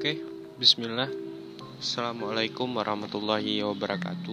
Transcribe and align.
Oke, 0.00 0.16
bismillah. 0.56 1.12
Assalamualaikum 1.76 2.64
warahmatullahi 2.72 3.60
wabarakatuh. 3.60 4.32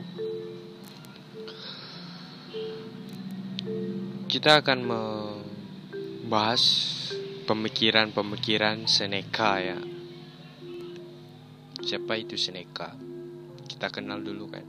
Kita 4.32 4.64
akan 4.64 4.80
membahas 4.88 6.64
pemikiran-pemikiran 7.52 8.88
Seneca 8.88 9.60
ya. 9.60 9.76
Siapa 11.84 12.16
itu 12.16 12.40
Seneca? 12.40 12.96
Kita 13.68 13.92
kenal 13.92 14.24
dulu 14.24 14.48
kan. 14.48 14.64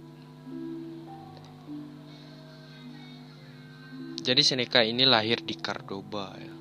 Jadi 4.19 4.43
Seneca 4.43 4.83
ini 4.83 5.07
lahir 5.07 5.47
di 5.47 5.55
Cordoba 5.63 6.35
ya. 6.43 6.58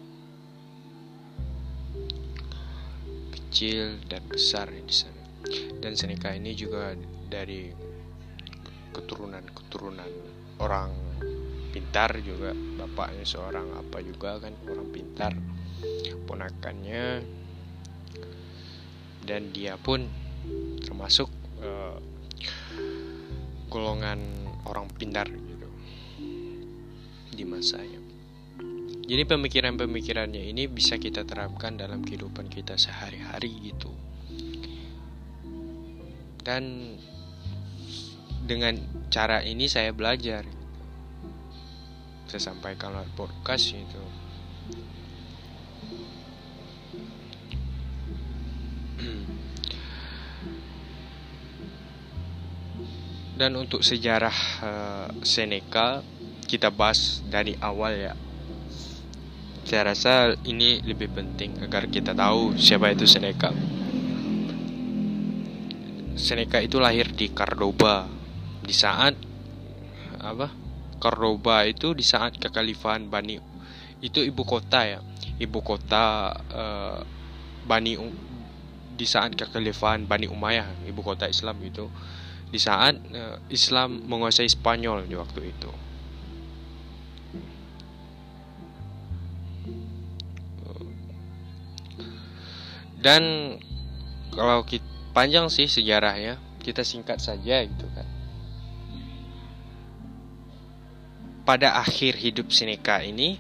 Kecil 3.58 4.06
dan 4.06 4.22
besar 4.30 4.70
di 4.70 4.94
sana. 4.94 5.18
Dan 5.82 5.98
Seneca 5.98 6.30
ini 6.30 6.54
juga 6.54 6.94
dari 7.26 7.74
keturunan-keturunan 8.94 10.12
orang 10.62 10.94
pintar 11.74 12.22
juga 12.22 12.54
bapaknya 12.54 13.26
seorang 13.26 13.66
apa 13.74 13.98
juga 14.06 14.38
kan 14.38 14.54
orang 14.62 14.94
pintar 14.94 15.34
ponakannya 16.30 17.26
dan 19.26 19.50
dia 19.50 19.74
pun 19.82 20.06
termasuk 20.86 21.34
uh, 21.66 21.98
golongan 23.74 24.22
orang 24.70 24.86
pintar 24.94 25.34
di 27.34 27.42
masanya. 27.42 27.97
Jadi 29.08 29.24
pemikiran-pemikirannya 29.24 30.52
ini 30.52 30.68
bisa 30.68 31.00
kita 31.00 31.24
terapkan 31.24 31.80
dalam 31.80 32.04
kehidupan 32.04 32.52
kita 32.52 32.76
sehari-hari 32.76 33.72
gitu. 33.72 33.88
Dan 36.44 36.92
dengan 38.44 38.76
cara 39.08 39.40
ini 39.48 39.72
saya 39.72 39.96
belajar. 39.96 40.44
Saya 42.28 42.52
sampaikan 42.52 43.00
lewat 43.00 43.16
podcast 43.16 43.80
itu. 43.80 44.04
Dan 53.40 53.56
untuk 53.56 53.88
sejarah 53.88 54.38
uh, 54.60 55.08
Seneca 55.24 56.04
kita 56.44 56.76
bahas 56.76 57.24
dari 57.24 57.56
awal 57.64 57.96
ya 57.96 58.27
saya 59.68 59.92
rasa 59.92 60.40
ini 60.48 60.80
lebih 60.80 61.12
penting 61.12 61.60
agar 61.60 61.92
kita 61.92 62.16
tahu 62.16 62.56
siapa 62.56 62.88
itu 62.96 63.04
Seneca. 63.04 63.52
Seneca 66.16 66.64
itu 66.64 66.80
lahir 66.80 67.12
di 67.12 67.28
Cordoba. 67.36 68.08
Di 68.64 68.72
saat 68.72 69.12
apa 70.24 70.48
Cordoba 71.04 71.68
itu 71.68 71.92
di 71.92 72.00
saat 72.00 72.40
kekhalifahan 72.40 73.12
Bani 73.12 73.44
itu 74.00 74.24
ibu 74.24 74.48
kota 74.48 74.88
ya. 74.88 75.00
Ibu 75.36 75.60
kota 75.60 76.32
uh, 76.32 77.04
Bani 77.68 78.00
di 78.96 79.04
saat 79.04 79.36
kekhalifahan 79.36 80.08
Bani 80.08 80.32
Umayyah 80.32 80.88
ibu 80.88 81.04
kota 81.04 81.28
Islam 81.28 81.60
itu. 81.60 81.92
Di 82.48 82.60
saat 82.64 82.96
uh, 82.96 83.36
Islam 83.52 84.00
menguasai 84.08 84.48
Spanyol 84.48 85.12
di 85.12 85.20
waktu 85.20 85.52
itu 85.52 85.87
dan 92.98 93.56
kalau 94.34 94.66
kita 94.66 94.86
panjang 95.18 95.50
sih 95.50 95.66
sejarahnya 95.66 96.38
kita 96.62 96.86
singkat 96.86 97.18
saja 97.18 97.66
gitu 97.66 97.88
kan. 97.96 98.06
Pada 101.42 101.80
akhir 101.80 102.20
hidup 102.20 102.52
Seneca 102.52 103.00
ini 103.02 103.40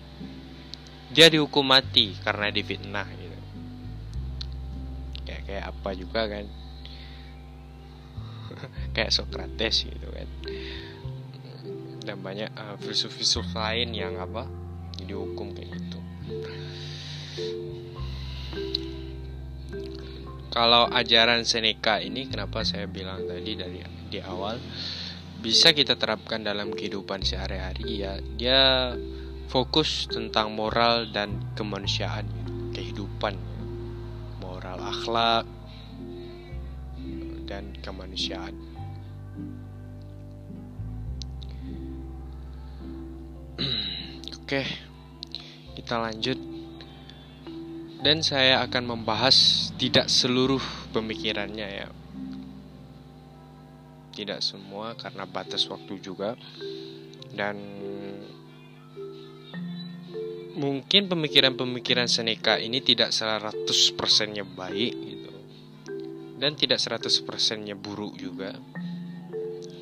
dia 1.12 1.28
dihukum 1.28 1.68
mati 1.68 2.16
karena 2.23 2.50
difitnah 2.50 3.06
gitu. 3.13 3.38
Kayak 5.28 5.41
kayak 5.45 5.66
apa 5.69 5.89
juga 5.94 6.22
kan. 6.25 6.45
Kayak 8.95 9.13
Socrates 9.13 9.85
gitu 9.85 10.07
kan. 10.09 10.28
Dan 12.01 12.24
banyak 12.24 12.50
uh, 12.56 12.79
filsuf-filsuf 12.79 13.53
lain 13.53 13.91
yang 13.94 14.18
apa 14.18 14.47
dihukum 14.97 15.53
kayak 15.53 15.78
gitu 15.78 16.00
kalau 20.50 20.88
ajaran 20.91 21.44
Seneca 21.44 22.00
ini 22.00 22.28
kenapa 22.31 22.63
saya 22.63 22.88
bilang 22.88 23.28
tadi 23.28 23.53
dari 23.56 23.80
di 24.08 24.19
awal 24.24 24.58
bisa 25.44 25.75
kita 25.75 26.00
terapkan 26.00 26.41
dalam 26.41 26.74
kehidupan 26.74 27.22
sehari-hari 27.22 28.02
ya 28.02 28.18
dia 28.40 28.96
fokus 29.47 30.07
tentang 30.09 30.56
moral 30.56 31.07
dan 31.13 31.53
kemanusiaan 31.53 32.25
kehidupan 32.74 33.38
moral 34.44 34.81
akhlak 34.81 35.46
dan 37.47 37.72
kemanusiaan. 37.80 38.52
Oke 44.44 44.68
kita 45.78 46.02
lanjut 46.02 46.56
dan 47.97 48.22
saya 48.22 48.62
akan 48.62 48.97
membahas 48.97 49.69
tidak 49.75 50.06
seluruh 50.06 50.62
pemikirannya 50.94 51.68
ya. 51.68 51.90
Tidak 54.13 54.41
semua 54.41 54.94
karena 54.97 55.25
batas 55.25 55.66
waktu 55.69 56.02
juga. 56.02 56.38
Dan 57.34 57.57
mungkin 60.57 61.06
pemikiran-pemikiran 61.06 62.09
Seneca 62.09 62.57
ini 62.57 62.81
tidak 62.81 63.13
100%-nya 63.13 64.46
baik 64.46 64.94
gitu. 64.94 65.31
Dan 66.38 66.53
tidak 66.53 66.81
100%-nya 66.81 67.78
buruk 67.78 68.18
juga. 68.18 68.57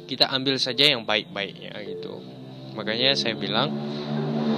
Kita 0.08 0.32
ambil 0.32 0.60
saja 0.60 0.88
yang 0.88 1.04
baik-baiknya 1.04 1.76
gitu. 1.84 2.20
Makanya 2.76 3.16
saya 3.16 3.40
bilang 3.40 3.72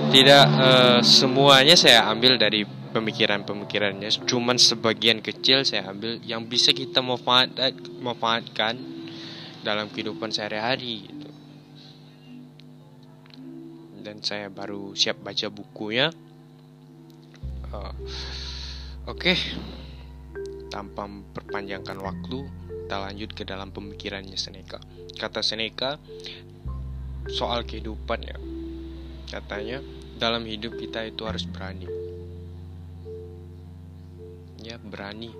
tidak 0.09 0.45
uh, 0.57 0.99
semuanya 1.05 1.77
saya 1.77 2.09
ambil 2.09 2.41
dari 2.41 2.65
pemikiran-pemikirannya. 2.97 4.09
Cuman 4.25 4.57
sebagian 4.57 5.21
kecil 5.21 5.61
saya 5.61 5.85
ambil 5.93 6.17
yang 6.25 6.49
bisa 6.49 6.73
kita 6.73 7.05
memanfaatkan 7.05 8.75
dalam 9.61 9.87
kehidupan 9.93 10.33
sehari-hari 10.33 11.05
gitu. 11.05 11.29
dan 14.07 14.23
saya 14.23 14.47
baru 14.47 14.95
siap 14.95 15.19
baca 15.19 15.51
bukunya. 15.51 16.07
Uh, 17.67 17.91
oke. 19.11 19.19
Okay. 19.19 19.37
tanpa 20.67 21.07
memperpanjangkan 21.07 21.95
waktu 22.03 22.43
kita 22.87 22.97
lanjut 22.99 23.31
ke 23.35 23.43
dalam 23.43 23.71
pemikirannya 23.71 24.39
Seneca. 24.39 24.79
Kata 25.15 25.43
Seneca 25.43 25.99
soal 27.27 27.67
kehidupan 27.67 28.19
ya. 28.23 28.37
Katanya 29.27 29.83
dalam 30.15 30.47
hidup 30.47 30.79
kita 30.79 31.03
itu 31.07 31.27
harus 31.27 31.43
berani 31.43 31.96
ya 34.67 34.75
berani. 34.75 35.31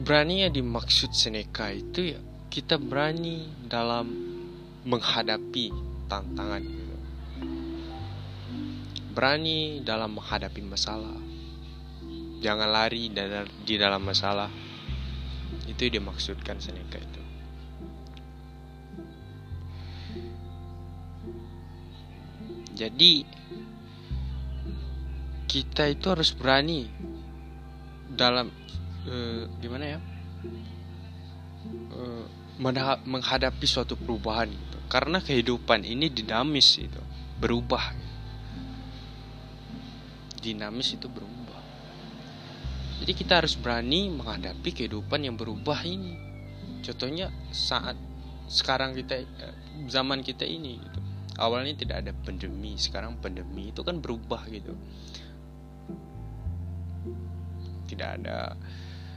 Berani 0.00 0.48
yang 0.48 0.52
dimaksud 0.56 1.12
Seneca 1.12 1.68
itu 1.68 2.16
ya 2.16 2.20
kita 2.48 2.80
berani 2.80 3.44
dalam 3.68 4.08
menghadapi 4.88 5.68
tantangan. 6.08 6.64
Berani 9.12 9.84
dalam 9.84 10.16
menghadapi 10.16 10.64
masalah. 10.64 11.20
Jangan 12.40 12.72
lari 12.72 13.12
di 13.68 13.76
dalam 13.76 14.00
masalah. 14.00 14.48
Itu 15.68 15.84
yang 15.84 16.00
dimaksudkan 16.00 16.56
Seneca 16.56 16.96
itu. 16.96 17.22
Jadi 22.72 23.39
kita 25.50 25.90
itu 25.90 26.06
harus 26.06 26.30
berani 26.30 26.86
dalam 28.06 28.54
uh, 29.10 29.50
gimana 29.58 29.98
ya 29.98 30.00
uh, 31.90 32.24
menghadapi 33.02 33.66
suatu 33.66 33.98
perubahan 33.98 34.46
gitu. 34.46 34.78
Karena 34.86 35.18
kehidupan 35.18 35.82
ini 35.82 36.06
dinamis 36.06 36.78
itu 36.78 37.02
berubah. 37.42 37.82
Dinamis 40.38 40.94
itu 40.94 41.10
berubah. 41.10 41.58
Jadi 43.02 43.12
kita 43.16 43.42
harus 43.42 43.58
berani 43.58 44.12
menghadapi 44.12 44.70
kehidupan 44.70 45.24
yang 45.24 45.34
berubah 45.34 45.82
ini. 45.82 46.14
Contohnya 46.84 47.32
saat 47.50 47.96
sekarang 48.46 48.92
kita 48.94 49.24
eh, 49.24 49.56
zaman 49.88 50.20
kita 50.22 50.44
ini 50.44 50.78
gitu. 50.78 51.00
Awalnya 51.40 51.74
tidak 51.80 51.96
ada 52.04 52.12
pandemi 52.12 52.76
sekarang 52.76 53.16
pandemi 53.16 53.72
itu 53.72 53.80
kan 53.80 54.04
berubah 54.04 54.44
gitu 54.52 54.76
tidak 57.90 58.22
ada 58.22 58.54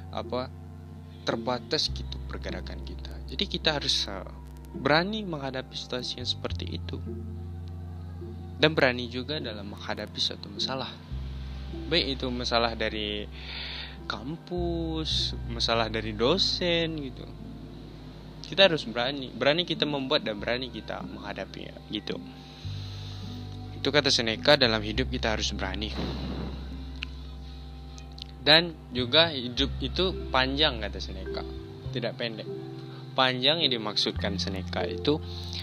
apa 0.10 0.50
terbatas 1.24 1.94
gitu 1.94 2.18
pergerakan 2.26 2.82
kita. 2.82 3.14
Jadi 3.30 3.46
kita 3.46 3.78
harus 3.78 4.10
uh, 4.10 4.26
berani 4.74 5.22
menghadapi 5.24 5.74
situasi 5.74 6.20
yang 6.20 6.30
seperti 6.30 6.66
itu. 6.82 6.98
Dan 8.58 8.74
berani 8.74 9.12
juga 9.12 9.38
dalam 9.38 9.70
menghadapi 9.76 10.20
suatu 10.20 10.48
masalah. 10.50 10.90
Baik 11.90 12.18
itu 12.20 12.26
masalah 12.30 12.78
dari 12.78 13.26
kampus 14.06 15.34
masalah 15.48 15.88
dari 15.88 16.12
dosen 16.12 17.00
gitu. 17.00 17.26
Kita 18.44 18.68
harus 18.70 18.84
berani 18.86 19.32
berani 19.32 19.64
kita 19.64 19.88
membuat 19.88 20.28
dan 20.28 20.38
berani 20.38 20.70
kita 20.70 21.02
menghadapinya 21.02 21.74
gitu. 21.90 22.20
Itu 23.80 23.90
kata 23.92 24.12
Seneca 24.12 24.56
dalam 24.56 24.80
hidup 24.84 25.12
kita 25.12 25.36
harus 25.36 25.52
berani 25.56 25.92
dan 28.44 28.76
juga 28.92 29.32
hidup 29.32 29.72
itu 29.80 30.28
panjang 30.28 30.84
kata 30.84 31.00
Seneca. 31.00 31.42
Tidak 31.96 32.14
pendek. 32.20 32.48
Panjang 33.16 33.64
yang 33.64 33.72
dimaksudkan 33.72 34.36
Seneca 34.36 34.84
itu 34.84 35.22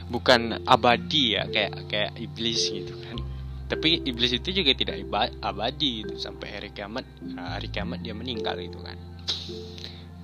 bukan 0.08 0.64
abadi 0.64 1.36
ya 1.36 1.44
kayak 1.50 1.86
kayak 1.92 2.12
iblis 2.16 2.72
gitu 2.72 2.96
kan. 3.04 3.20
Tapi 3.68 4.02
iblis 4.02 4.34
itu 4.34 4.50
juga 4.50 4.72
tidak 4.72 5.04
abadi 5.44 6.02
gitu. 6.02 6.16
Sampai 6.16 6.56
hari 6.56 6.72
kiamat 6.72 7.04
hari 7.36 7.68
kiamat 7.68 8.00
dia 8.00 8.16
meninggal 8.16 8.56
gitu 8.56 8.80
kan. 8.80 8.96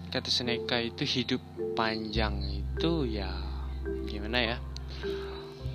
Kata 0.09 0.33
Seneca 0.33 0.81
itu 0.81 1.05
hidup 1.05 1.43
panjang 1.77 2.41
itu 2.41 3.05
ya 3.05 3.37
gimana 4.09 4.39
ya? 4.41 4.57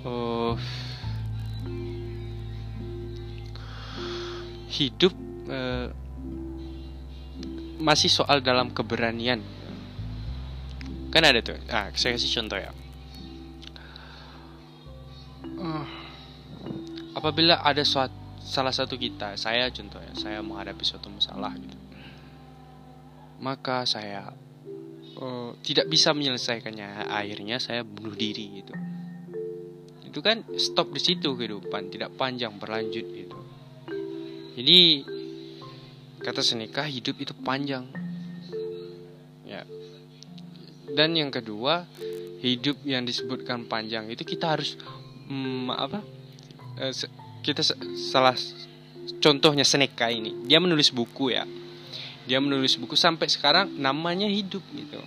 Oh 0.02 0.58
hidup 4.72 5.12
uh, 5.52 5.92
masih 7.82 8.08
soal 8.08 8.38
dalam 8.38 8.70
keberanian. 8.70 9.42
Kan 11.10 11.22
ada 11.26 11.42
tuh. 11.42 11.58
Ah 11.68 11.90
saya 11.92 12.14
kasih 12.14 12.30
contoh 12.40 12.58
ya. 12.62 12.70
Uh, 15.62 15.86
apabila 17.18 17.60
ada 17.60 17.82
suatu 17.82 18.14
salah 18.42 18.74
satu 18.74 18.98
kita 18.98 19.38
saya 19.38 19.70
contohnya 19.70 20.10
saya 20.18 20.42
menghadapi 20.42 20.82
suatu 20.86 21.10
masalah 21.10 21.52
gitu. 21.58 21.76
Maka 23.42 23.82
saya 23.82 24.30
uh, 25.18 25.50
tidak 25.66 25.90
bisa 25.90 26.14
menyelesaikannya. 26.14 27.10
Akhirnya 27.10 27.58
saya 27.58 27.82
bunuh 27.82 28.14
diri 28.14 28.62
gitu. 28.62 28.74
Itu 30.06 30.22
kan 30.22 30.46
stop 30.54 30.94
di 30.94 31.02
situ 31.02 31.34
kehidupan 31.34 31.90
tidak 31.90 32.14
panjang 32.14 32.54
berlanjut 32.56 33.06
gitu. 33.10 33.38
Jadi 34.52 34.80
kata 36.22 36.40
Seneca 36.40 36.86
hidup 36.86 37.18
itu 37.18 37.34
panjang. 37.34 37.84
Ya. 39.42 39.66
Dan 40.94 41.18
yang 41.18 41.34
kedua 41.34 41.84
hidup 42.42 42.78
yang 42.86 43.06
disebutkan 43.06 43.66
panjang 43.66 44.10
itu 44.10 44.22
kita 44.26 44.54
harus 44.54 44.74
hmm, 45.30 45.70
apa 45.70 46.02
uh, 46.78 46.92
kita 47.42 47.62
salah 47.98 48.38
contohnya 49.18 49.66
Seneca 49.66 50.08
ini. 50.08 50.46
Dia 50.46 50.62
menulis 50.62 50.94
buku 50.94 51.34
ya. 51.34 51.44
Dia 52.22 52.38
menulis 52.38 52.78
buku 52.78 52.94
sampai 52.94 53.26
sekarang 53.26 53.74
namanya 53.74 54.30
hidup 54.30 54.62
gitu. 54.70 55.02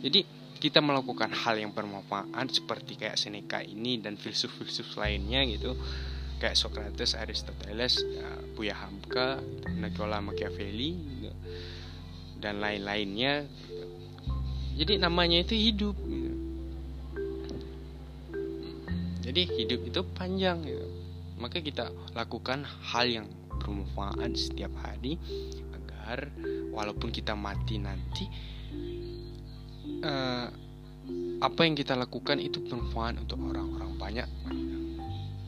Jadi 0.00 0.24
kita 0.56 0.80
melakukan 0.80 1.28
hal 1.28 1.60
yang 1.60 1.76
bermanfaat 1.76 2.48
seperti 2.48 2.96
kayak 2.96 3.20
Seneca 3.20 3.60
ini 3.60 4.00
dan 4.00 4.16
filsuf-filsuf 4.16 4.96
lainnya 4.96 5.44
gitu 5.44 5.76
kayak 6.44 6.60
Socrates, 6.60 7.16
Aristoteles, 7.16 8.04
ya, 8.04 8.28
Buya 8.52 8.76
Hamka, 8.76 9.40
Nicola 9.80 10.20
Machiavelli 10.20 10.92
gitu, 10.92 11.32
dan 12.44 12.60
lain-lainnya. 12.60 13.48
Jadi 14.76 15.00
namanya 15.00 15.40
itu 15.40 15.56
hidup. 15.56 15.96
Gitu 15.96 16.44
jadi 19.24 19.50
hidup 19.50 19.80
itu 19.88 20.00
panjang 20.14 20.60
maka 21.40 21.58
kita 21.58 21.90
lakukan 22.12 22.62
hal 22.62 23.08
yang 23.08 23.26
bermanfaat 23.58 24.36
setiap 24.36 24.70
hari 24.78 25.16
agar 25.72 26.28
walaupun 26.70 27.08
kita 27.08 27.32
mati 27.32 27.80
nanti 27.80 28.28
uh, 30.04 30.46
apa 31.40 31.60
yang 31.66 31.74
kita 31.74 31.96
lakukan 31.96 32.38
itu 32.38 32.60
bermanfaat 32.62 33.24
untuk 33.24 33.40
orang-orang 33.42 33.90
banyak 33.96 34.28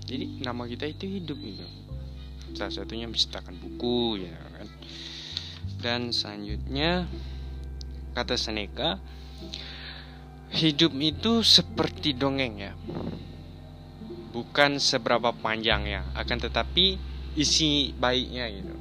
jadi 0.06 0.24
nama 0.46 0.70
kita 0.70 0.86
itu 0.86 1.18
hidup 1.18 1.34
gitu. 1.42 1.66
Salah 2.54 2.70
satunya 2.70 3.10
menciptakan 3.10 3.58
buku 3.58 4.22
ya 4.22 4.38
kan. 4.54 4.68
Dan 5.82 6.00
selanjutnya 6.14 7.10
kata 8.14 8.38
Seneca 8.38 9.02
hidup 10.54 10.94
itu 11.02 11.42
seperti 11.42 12.14
dongeng 12.14 12.54
ya. 12.62 12.72
Bukan 14.30 14.78
seberapa 14.78 15.34
panjangnya 15.34 16.06
akan 16.14 16.38
tetapi 16.38 16.96
isi 17.34 17.90
baiknya 17.98 18.46
gitu. 18.54 18.74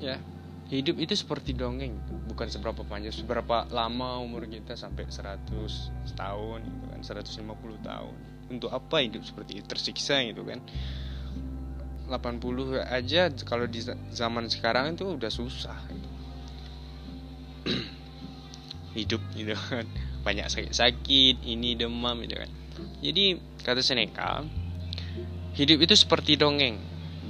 Ya 0.00 0.16
hidup 0.66 0.98
itu 0.98 1.14
seperti 1.14 1.54
dongeng 1.54 1.94
bukan 2.26 2.50
seberapa 2.50 2.82
panjang 2.82 3.14
seberapa 3.14 3.70
lama 3.70 4.18
umur 4.18 4.50
kita 4.50 4.74
sampai 4.74 5.06
100 5.06 5.46
tahun 6.18 6.58
gitu 6.66 6.86
kan 6.90 7.00
150 7.02 7.86
tahun. 7.86 8.16
Untuk 8.46 8.70
apa 8.70 9.02
hidup 9.02 9.22
seperti 9.22 9.62
itu? 9.62 9.66
Tersiksa 9.66 10.22
gitu 10.26 10.42
kan. 10.42 10.58
80 12.06 12.82
aja 12.82 13.30
kalau 13.42 13.66
di 13.66 13.82
zaman 14.14 14.46
sekarang 14.46 14.94
itu 14.94 15.06
udah 15.06 15.30
susah 15.30 15.78
gitu. 15.90 16.10
hidup 18.98 19.22
gitu 19.38 19.54
kan. 19.70 19.86
Banyak 20.26 20.50
sakit-sakit 20.50 21.46
ini 21.46 21.78
demam 21.78 22.18
gitu 22.26 22.42
kan. 22.42 22.50
Jadi 23.02 23.38
kata 23.62 23.82
Seneca 23.82 24.42
hidup 25.54 25.78
itu 25.78 25.94
seperti 25.94 26.34
dongeng 26.34 26.76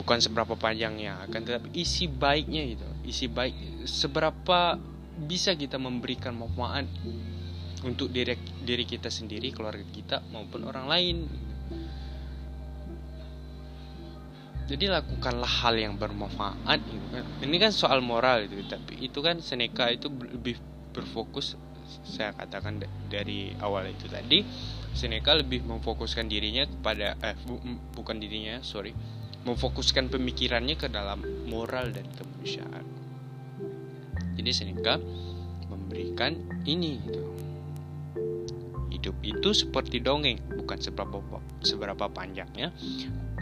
bukan 0.00 0.18
seberapa 0.20 0.58
panjangnya 0.58 1.20
akan 1.30 1.40
tetapi 1.46 1.68
isi 1.78 2.10
baiknya 2.10 2.74
itu 2.74 2.95
isi 3.06 3.30
baik 3.30 3.86
seberapa 3.86 4.76
bisa 5.16 5.56
kita 5.56 5.80
memberikan 5.80 6.36
manfaat 6.36 6.84
untuk 7.86 8.12
diri 8.12 8.36
diri 8.66 8.84
kita 8.84 9.08
sendiri 9.08 9.54
keluarga 9.54 9.86
kita 9.88 10.20
maupun 10.34 10.66
orang 10.68 10.86
lain? 10.90 11.16
Jadi 14.66 14.90
lakukanlah 14.90 15.46
hal 15.62 15.78
yang 15.78 15.94
bermanfaat 15.94 16.82
gitu 16.82 17.06
kan. 17.14 17.24
Ini 17.38 17.56
kan 17.62 17.70
soal 17.70 18.02
moral 18.02 18.50
itu 18.50 18.66
tapi 18.66 18.98
itu 18.98 19.22
kan 19.22 19.38
Seneca 19.38 19.86
itu 19.94 20.10
lebih 20.10 20.58
berfokus 20.90 21.54
saya 22.02 22.34
katakan 22.34 22.82
dari 23.06 23.54
awal 23.62 23.86
itu 23.86 24.10
tadi 24.10 24.42
Seneca 24.90 25.38
lebih 25.38 25.62
memfokuskan 25.62 26.26
dirinya 26.26 26.66
kepada 26.66 27.14
eh 27.22 27.36
bu, 27.46 27.62
bukan 27.94 28.18
dirinya 28.18 28.58
sorry 28.66 28.90
memfokuskan 29.46 30.10
pemikirannya 30.10 30.74
ke 30.74 30.90
dalam 30.90 31.22
moral 31.46 31.94
dan 31.94 32.08
kemanusiaan 32.16 32.95
jadi 34.36 34.50
Seneca 34.52 35.00
memberikan 35.66 36.36
ini 36.68 37.00
gitu. 37.02 37.22
Hidup 38.92 39.16
itu 39.24 39.48
seperti 39.52 39.98
dongeng 40.04 40.38
bukan 40.60 40.78
seberapa 40.78 41.18
seberapa 41.64 42.06
panjangnya 42.12 42.70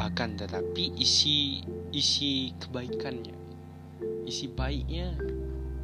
akan 0.01 0.39
tetapi 0.39 0.99
isi 0.99 1.63
isi 1.95 2.51
kebaikannya 2.59 3.45
isi 4.25 4.49
baiknya 4.51 5.15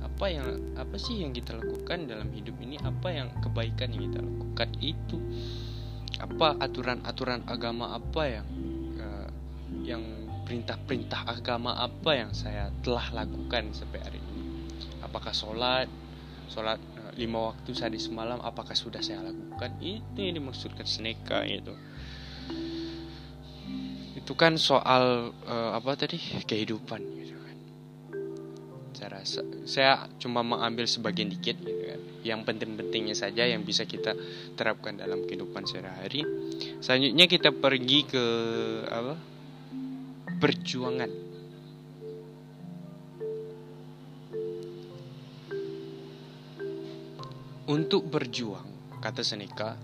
apa 0.01 0.27
yang 0.29 0.77
apa 0.77 1.01
sih 1.01 1.25
yang 1.25 1.33
kita 1.33 1.57
lakukan 1.57 2.05
dalam 2.05 2.29
hidup 2.37 2.53
ini? 2.61 2.77
Apa 2.77 3.09
yang 3.09 3.33
kebaikan 3.41 3.89
yang 3.97 4.13
kita 4.13 4.21
lakukan 4.21 4.69
itu? 4.85 5.17
Apa 6.21 6.61
aturan-aturan 6.61 7.49
agama 7.49 7.97
apa 7.97 8.23
yang 8.29 8.47
uh, 9.01 9.29
yang 9.81 10.05
perintah-perintah 10.45 11.25
agama 11.25 11.73
apa 11.73 12.11
yang 12.13 12.37
saya 12.37 12.69
telah 12.85 13.25
lakukan 13.25 13.73
sampai 13.73 14.01
hari 14.05 14.21
ini 14.21 14.30
apakah 15.11 15.35
sholat? 15.35 15.91
Sholat 16.47 16.79
uh, 16.79 17.13
lima 17.19 17.51
waktu 17.51 17.75
sehari 17.75 17.99
semalam 17.99 18.39
apakah 18.41 18.79
sudah 18.79 19.03
saya 19.03 19.27
lakukan? 19.27 19.75
Itu 19.83 20.19
yang 20.23 20.39
dimaksudkan 20.39 20.87
Seneca 20.87 21.43
itu. 21.43 21.75
Itu 24.15 24.39
kan 24.39 24.55
soal 24.55 25.35
uh, 25.35 25.71
apa 25.75 25.99
tadi? 25.99 26.17
Kehidupan 26.47 27.03
gitu 27.19 27.31
saya 29.01 29.17
rasa 29.17 29.41
saya 29.65 29.93
cuma 30.21 30.45
mengambil 30.45 30.85
sebagian 30.85 31.33
dikit 31.33 31.57
gitu 31.57 31.73
kan. 31.89 32.01
Yang 32.21 32.41
penting-pentingnya 32.53 33.17
saja 33.17 33.49
yang 33.49 33.65
bisa 33.65 33.89
kita 33.89 34.13
terapkan 34.53 35.01
dalam 35.01 35.25
kehidupan 35.25 35.65
sehari-hari. 35.65 36.21
Selanjutnya 36.85 37.25
kita 37.25 37.49
pergi 37.49 38.05
ke 38.05 38.25
apa? 38.93 39.17
Perjuangan 40.37 41.30
untuk 47.71 48.11
berjuang 48.11 48.67
kata 48.99 49.23
Seneca 49.23 49.79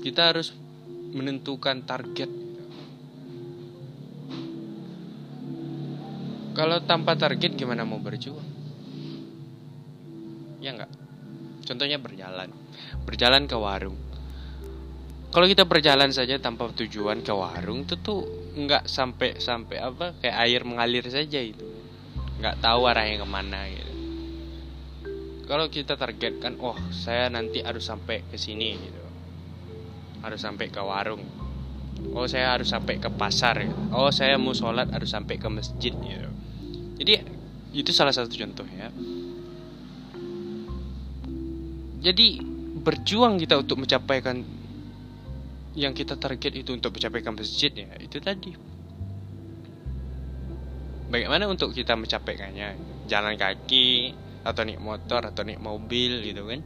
kita 0.00 0.32
harus 0.32 0.56
menentukan 1.12 1.84
target. 1.84 2.32
Kalau 6.56 6.80
tanpa 6.88 7.14
target 7.14 7.54
gimana 7.54 7.84
mau 7.84 8.00
berjuang? 8.00 8.48
Ya 10.64 10.72
enggak 10.72 10.90
contohnya 11.68 12.00
berjalan. 12.00 12.48
Berjalan 13.04 13.44
ke 13.44 13.56
warung. 13.60 14.00
Kalau 15.28 15.44
kita 15.44 15.68
berjalan 15.68 16.08
saja 16.08 16.40
tanpa 16.40 16.72
tujuan 16.72 17.20
ke 17.20 17.36
warung 17.36 17.84
itu 17.84 18.00
tuh 18.00 18.24
nggak 18.56 18.88
sampai 18.88 19.36
sampai 19.36 19.76
apa 19.76 20.16
kayak 20.24 20.36
air 20.48 20.60
mengalir 20.64 21.04
saja 21.04 21.44
itu. 21.44 21.68
Nggak 22.40 22.64
tahu 22.64 22.88
arahnya 22.88 23.20
ke 23.20 23.28
mana 23.28 23.68
gitu 23.68 23.87
kalau 25.48 25.72
kita 25.72 25.96
targetkan 25.96 26.60
oh 26.60 26.76
saya 26.92 27.32
nanti 27.32 27.64
harus 27.64 27.88
sampai 27.88 28.20
ke 28.28 28.36
sini 28.36 28.76
gitu. 28.76 29.02
Harus 30.20 30.44
sampai 30.44 30.68
ke 30.68 30.76
warung. 30.84 31.24
Oh 32.12 32.28
saya 32.28 32.52
harus 32.52 32.68
sampai 32.68 33.00
ke 33.00 33.08
pasar 33.08 33.64
gitu. 33.64 33.74
oh 33.90 34.12
saya 34.12 34.36
mau 34.36 34.52
sholat 34.52 34.92
harus 34.92 35.08
sampai 35.08 35.40
ke 35.40 35.48
masjid 35.48 35.96
gitu. 35.96 36.28
Jadi 37.00 37.12
itu 37.72 37.90
salah 37.96 38.12
satu 38.12 38.28
contoh 38.28 38.68
ya. 38.68 38.92
Jadi 42.04 42.44
berjuang 42.84 43.40
kita 43.40 43.56
untuk 43.56 43.80
mencapaikan 43.82 44.44
yang 45.74 45.96
kita 45.96 46.20
target 46.20 46.60
itu 46.60 46.76
untuk 46.76 46.92
mencapai 46.92 47.24
ke 47.24 47.30
masjid 47.32 47.72
ya 47.72 47.88
itu 47.96 48.20
tadi. 48.20 48.52
Bagaimana 51.08 51.48
untuk 51.48 51.72
kita 51.72 51.96
mencapaikannya? 51.96 52.76
Jalan 53.08 53.40
kaki 53.40 54.12
atau 54.42 54.62
naik 54.66 54.82
motor 54.82 55.28
atau 55.30 55.42
naik 55.46 55.62
mobil 55.62 56.22
gitu 56.22 56.46
kan. 56.46 56.60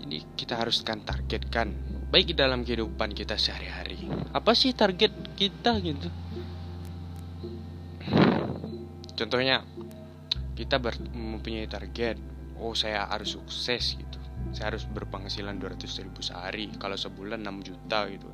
Jadi 0.00 0.18
kita 0.34 0.56
haruskan 0.56 1.04
targetkan 1.04 1.76
baik 2.10 2.32
di 2.32 2.36
dalam 2.36 2.66
kehidupan 2.66 3.14
kita 3.14 3.38
sehari-hari. 3.38 4.10
Apa 4.34 4.56
sih 4.56 4.74
target 4.74 5.12
kita 5.38 5.78
gitu? 5.78 6.08
Contohnya 9.14 9.60
kita 10.56 10.80
mempunyai 11.12 11.68
target 11.68 12.16
oh 12.56 12.72
saya 12.72 13.04
harus 13.08 13.36
sukses 13.36 14.00
gitu. 14.00 14.18
Saya 14.56 14.72
harus 14.72 14.88
berpenghasilan 14.88 15.60
200 15.60 15.84
ribu 16.02 16.24
sehari 16.24 16.72
kalau 16.80 16.96
sebulan 16.96 17.44
6 17.44 17.68
juta 17.68 18.08
gitu. 18.08 18.28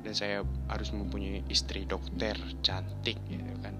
Dan 0.00 0.16
saya 0.16 0.40
harus 0.72 0.96
mempunyai 0.96 1.44
istri 1.52 1.84
dokter 1.84 2.32
cantik 2.64 3.20
gitu 3.28 3.52
kan. 3.60 3.76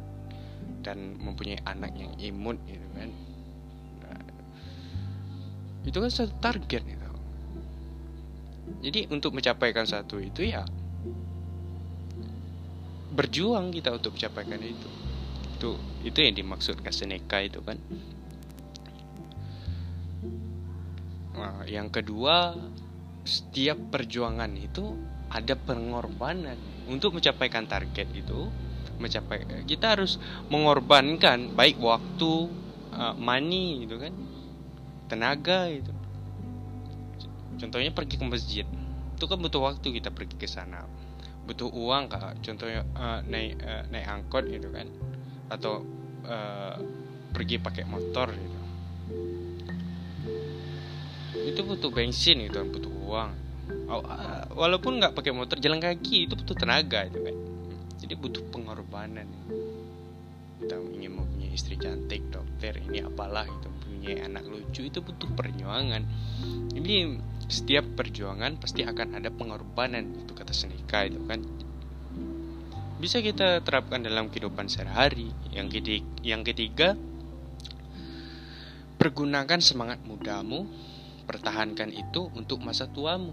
Dan 0.85 1.17
mempunyai 1.17 1.65
anak 1.65 1.97
yang 1.97 2.13
imun 2.21 2.61
gitu. 2.69 2.85
kan 2.85 2.90
itu 5.85 5.97
kan 5.97 6.11
satu 6.13 6.33
target 6.41 6.83
gitu. 6.85 7.09
Jadi 8.81 9.11
untuk 9.13 9.37
mencapaikan 9.37 9.85
satu 9.85 10.23
itu 10.23 10.47
ya 10.49 10.65
berjuang 13.11 13.75
kita 13.75 13.97
untuk 13.97 14.17
mencapaikan 14.17 14.61
itu. 14.63 14.89
Itu 15.59 15.71
itu 16.07 16.19
yang 16.21 16.35
dimaksud 16.37 16.81
Seneca 16.89 17.43
itu 17.43 17.61
kan. 17.61 17.77
Nah, 21.37 21.65
yang 21.65 21.89
kedua, 21.89 22.53
setiap 23.25 23.81
perjuangan 23.93 24.53
itu 24.57 24.97
ada 25.33 25.57
pengorbanan. 25.57 26.57
Untuk 26.91 27.17
mencapaikan 27.17 27.65
target 27.65 28.09
itu. 28.13 28.51
Mencapai 29.01 29.65
kita 29.65 29.97
harus 29.97 30.21
mengorbankan 30.53 31.57
baik 31.57 31.81
waktu, 31.81 32.53
uh, 32.93 33.17
money 33.17 33.89
gitu 33.89 33.97
kan, 33.97 34.13
tenaga 35.11 35.67
itu. 35.67 35.91
Contohnya 37.59 37.91
pergi 37.91 38.17
ke 38.17 38.25
masjid, 38.25 38.67
itu 39.19 39.25
kan 39.27 39.37
butuh 39.37 39.61
waktu 39.61 40.01
kita 40.01 40.15
pergi 40.15 40.39
ke 40.39 40.49
sana, 40.49 40.87
butuh 41.45 41.69
uang 41.69 42.09
kak. 42.09 42.41
Contohnya 42.41 42.87
uh, 42.97 43.21
naik 43.27 43.59
uh, 43.61 43.85
naik 43.91 44.07
angkot 44.09 44.49
gitu 44.49 44.71
kan, 44.73 44.89
atau 45.53 45.85
uh, 46.25 46.81
pergi 47.35 47.61
pakai 47.61 47.85
motor 47.85 48.33
gitu. 48.33 48.59
Itu 51.53 51.61
butuh 51.67 51.91
bensin 51.93 52.47
gitu 52.49 52.65
butuh 52.65 52.95
uang. 53.11 53.31
Walaupun 54.55 55.03
nggak 55.03 55.15
pakai 55.19 55.35
motor 55.35 55.59
jalan 55.59 55.83
kaki 55.83 56.31
itu 56.31 56.35
butuh 56.39 56.55
tenaga 56.55 57.07
itu 57.07 57.19
kan 57.23 57.37
jadi 58.01 58.15
butuh 58.17 58.43
pengorbanan. 58.49 59.29
Kita 60.59 60.81
ingin 60.81 61.19
mempunyai 61.19 61.53
istri 61.53 61.77
cantik 61.77 62.25
dokter 62.33 62.79
ini 62.89 63.05
apalah 63.05 63.45
itu 63.45 63.69
punya 64.01 64.25
anak 64.25 64.49
lucu 64.49 64.89
itu 64.89 65.05
butuh 65.05 65.29
perjuangan 65.37 66.03
jadi 66.73 67.21
setiap 67.47 67.85
perjuangan 67.95 68.57
pasti 68.57 68.83
akan 68.89 69.21
ada 69.21 69.29
pengorbanan 69.29 70.25
itu 70.25 70.33
kata 70.33 70.57
Seneca 70.57 71.05
itu 71.05 71.21
kan 71.29 71.45
bisa 73.01 73.21
kita 73.25 73.65
terapkan 73.65 74.05
dalam 74.05 74.29
kehidupan 74.29 74.69
sehari-hari 74.69 75.33
yang 75.57 75.73
ketiga, 75.73 76.05
yang 76.21 76.45
ketiga 76.45 76.97
pergunakan 79.01 79.57
semangat 79.65 80.05
mudamu 80.05 80.69
pertahankan 81.25 81.95
itu 81.95 82.27
untuk 82.35 82.59
masa 82.59 82.91
tuamu. 82.91 83.31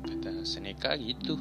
Kata 0.00 0.42
Seneca 0.48 0.96
gitu. 0.96 1.36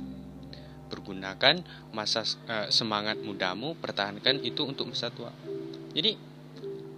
Pergunakan 0.91 1.63
masa 1.95 2.27
uh, 2.49 2.67
semangat 2.67 3.15
mudamu, 3.23 3.79
pertahankan 3.79 4.43
itu 4.43 4.67
untuk 4.67 4.91
masa 4.91 5.07
tua. 5.07 5.31
Jadi 5.95 6.17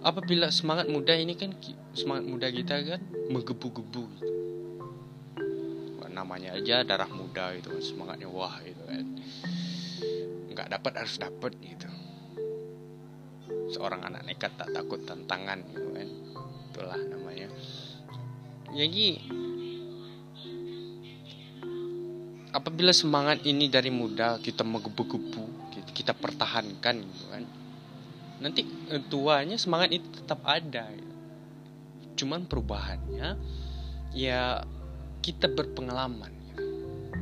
apabila 0.02 0.50
semangat 0.50 0.90
muda 0.90 1.14
ini 1.14 1.38
kan 1.38 1.54
semangat 1.94 2.24
muda 2.26 2.46
kita 2.50 2.74
kan 2.82 3.00
menggebu-gebu 3.30 4.02
gitu. 4.18 4.28
namanya 6.12 6.52
aja 6.52 6.84
darah 6.84 7.08
muda 7.08 7.56
itu 7.56 7.72
semangatnya 7.80 8.28
wah 8.28 8.60
gitu 8.60 8.84
kan. 8.84 9.06
Nggak 10.52 10.68
dapat 10.68 10.92
harus 11.00 11.16
dapat 11.16 11.56
gitu. 11.64 11.88
Seorang 13.72 14.04
anak 14.04 14.28
nekat 14.28 14.52
tak 14.60 14.76
takut 14.76 15.00
tantangan 15.08 15.64
gitu 15.72 15.88
kan. 15.96 16.08
Itulah 16.68 17.00
namanya. 17.00 17.48
Jadi 18.76 19.24
apabila 22.52 22.92
semangat 22.92 23.48
ini 23.48 23.72
dari 23.72 23.88
muda 23.88 24.36
kita 24.36 24.68
menggebu-gebu 24.68 25.72
kita 25.96 26.12
pertahankan 26.12 27.00
gitu 27.00 27.24
kan 27.32 27.44
nanti 28.42 28.66
eh, 28.90 29.02
tuanya 29.06 29.54
semangat 29.54 29.94
itu 29.94 30.06
tetap 30.10 30.42
ada 30.42 30.90
gitu. 30.90 31.14
cuman 32.22 32.44
perubahannya 32.44 33.38
ya 34.12 34.60
kita 35.22 35.46
berpengalaman 35.48 36.34
gitu. 36.52 36.64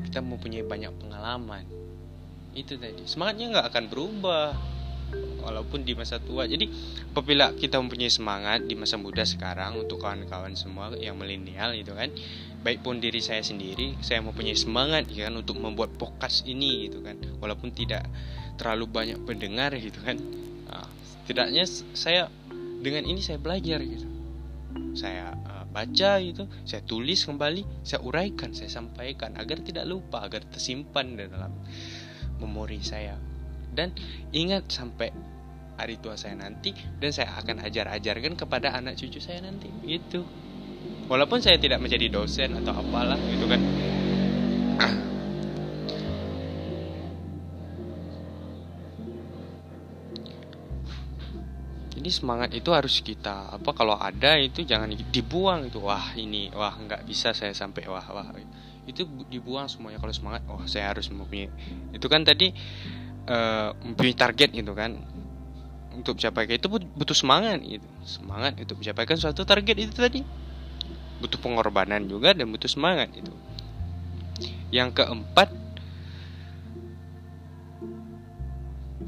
kita 0.08 0.18
mempunyai 0.24 0.64
banyak 0.64 0.90
pengalaman. 0.96 1.64
Itu 2.56 2.80
tadi. 2.80 3.04
Semangatnya 3.06 3.46
nggak 3.54 3.66
akan 3.70 3.84
berubah 3.92 4.56
walaupun 5.44 5.84
di 5.84 5.92
masa 5.94 6.18
tua. 6.18 6.48
Jadi 6.48 6.66
apabila 7.12 7.52
kita 7.54 7.78
mempunyai 7.78 8.10
semangat 8.10 8.64
di 8.66 8.74
masa 8.74 8.96
muda 8.96 9.22
sekarang 9.22 9.78
untuk 9.78 10.00
kawan-kawan 10.02 10.56
semua 10.56 10.90
yang 10.96 11.20
milenial 11.20 11.76
itu 11.76 11.92
kan 11.94 12.10
baik 12.60 12.84
pun 12.84 13.00
diri 13.00 13.24
saya 13.24 13.40
sendiri 13.40 13.96
saya 14.04 14.20
mempunyai 14.20 14.52
semangat 14.52 15.08
ya 15.08 15.28
kan 15.28 15.38
untuk 15.38 15.60
membuat 15.60 15.94
podcast 16.00 16.48
ini 16.48 16.88
gitu 16.88 17.04
kan. 17.04 17.20
Walaupun 17.38 17.70
tidak 17.76 18.08
terlalu 18.56 18.88
banyak 18.88 19.18
pendengar 19.28 19.76
gitu 19.76 20.00
kan 20.02 20.18
setidaknya 21.30 21.62
saya 21.94 22.26
dengan 22.82 23.06
ini 23.06 23.22
saya 23.22 23.38
belajar 23.38 23.78
gitu. 23.86 24.02
Saya 24.98 25.30
uh, 25.30 25.62
baca 25.70 26.18
gitu 26.18 26.50
saya 26.66 26.82
tulis 26.82 27.22
kembali 27.22 27.86
saya 27.86 28.02
uraikan 28.02 28.50
saya 28.50 28.66
sampaikan 28.66 29.38
agar 29.38 29.62
tidak 29.62 29.86
lupa 29.86 30.26
agar 30.26 30.42
tersimpan 30.50 31.14
dalam 31.14 31.54
memori 32.42 32.82
saya. 32.82 33.14
Dan 33.70 33.94
ingat 34.34 34.74
sampai 34.74 35.14
hari 35.78 36.02
tua 36.02 36.18
saya 36.18 36.34
nanti 36.34 36.74
dan 36.98 37.14
saya 37.14 37.38
akan 37.38 37.62
ajar-ajarkan 37.62 38.34
kepada 38.34 38.74
anak 38.74 38.98
cucu 38.98 39.22
saya 39.22 39.38
nanti 39.38 39.70
gitu. 39.86 40.26
Walaupun 41.06 41.38
saya 41.38 41.62
tidak 41.62 41.78
menjadi 41.78 42.10
dosen 42.10 42.58
atau 42.58 42.74
apalah 42.74 43.18
gitu 43.30 43.46
kan 43.46 43.62
jadi 52.00 52.16
semangat 52.16 52.56
itu 52.56 52.72
harus 52.72 53.04
kita. 53.04 53.60
Apa 53.60 53.76
kalau 53.76 53.92
ada 53.92 54.40
itu 54.40 54.64
jangan 54.64 54.88
dibuang 54.88 55.68
itu. 55.68 55.84
Wah 55.84 56.16
ini 56.16 56.48
wah 56.56 56.72
nggak 56.72 57.04
bisa 57.04 57.36
saya 57.36 57.52
sampai 57.52 57.84
wah 57.92 58.00
wah. 58.08 58.24
Itu 58.88 59.04
dibuang 59.28 59.68
semuanya. 59.68 60.00
Kalau 60.00 60.08
semangat 60.16 60.48
oh 60.48 60.64
saya 60.64 60.96
harus 60.96 61.12
mempunyai. 61.12 61.52
Itu 61.92 62.08
kan 62.08 62.24
tadi 62.24 62.56
uh, 63.28 63.76
mempunyai 63.84 64.16
target 64.16 64.48
gitu 64.48 64.72
kan. 64.72 64.96
Untuk 65.92 66.16
mencapai 66.16 66.48
itu 66.56 66.72
butuh 66.72 67.12
semangat 67.12 67.60
gitu. 67.68 67.84
Semangat 68.08 68.56
untuk 68.56 68.80
mencapaikan 68.80 69.20
suatu 69.20 69.44
target 69.44 69.76
itu 69.76 69.92
tadi. 69.92 70.24
Butuh 71.20 71.36
pengorbanan 71.36 72.08
juga 72.08 72.32
dan 72.32 72.48
butuh 72.48 72.72
semangat 72.72 73.12
itu 73.12 73.28
yang 74.72 74.88
keempat 74.94 75.52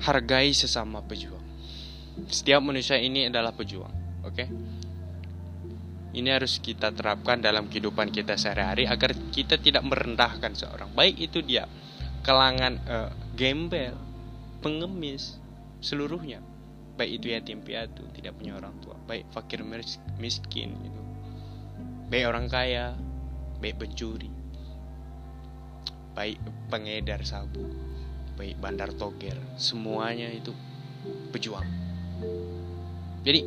hargai 0.02 0.50
sesama 0.52 1.00
pejuang 1.06 1.41
setiap 2.28 2.60
manusia 2.60 3.00
ini 3.00 3.28
adalah 3.28 3.52
pejuang 3.52 4.22
oke? 4.22 4.34
Okay? 4.34 4.48
ini 6.12 6.28
harus 6.28 6.60
kita 6.60 6.92
terapkan 6.92 7.40
dalam 7.40 7.72
kehidupan 7.72 8.12
kita 8.12 8.36
sehari-hari 8.36 8.84
agar 8.84 9.16
kita 9.32 9.56
tidak 9.56 9.80
merendahkan 9.80 10.52
seorang. 10.52 10.92
Baik 10.92 11.16
itu 11.16 11.40
dia 11.40 11.64
kelangan 12.20 12.76
uh, 12.84 13.10
gembel 13.32 13.96
pengemis 14.60 15.40
seluruhnya. 15.80 16.44
Baik 17.00 17.24
itu 17.24 17.26
yatim 17.32 17.64
piatu 17.64 18.04
tidak 18.12 18.36
punya 18.36 18.60
orang 18.60 18.76
tua. 18.84 19.00
Baik 19.08 19.24
fakir 19.32 19.64
miskin 20.20 20.76
gitu. 20.84 21.00
Baik 22.12 22.28
orang 22.28 22.46
kaya 22.52 22.92
baik 23.64 23.80
pencuri. 23.80 24.28
Baik 26.12 26.36
pengedar 26.68 27.24
sabu 27.24 27.92
baik 28.32 28.56
bandar 28.58 28.90
toger 28.96 29.36
semuanya 29.60 30.26
itu 30.32 30.56
pejuang 31.30 31.81
jadi 33.22 33.40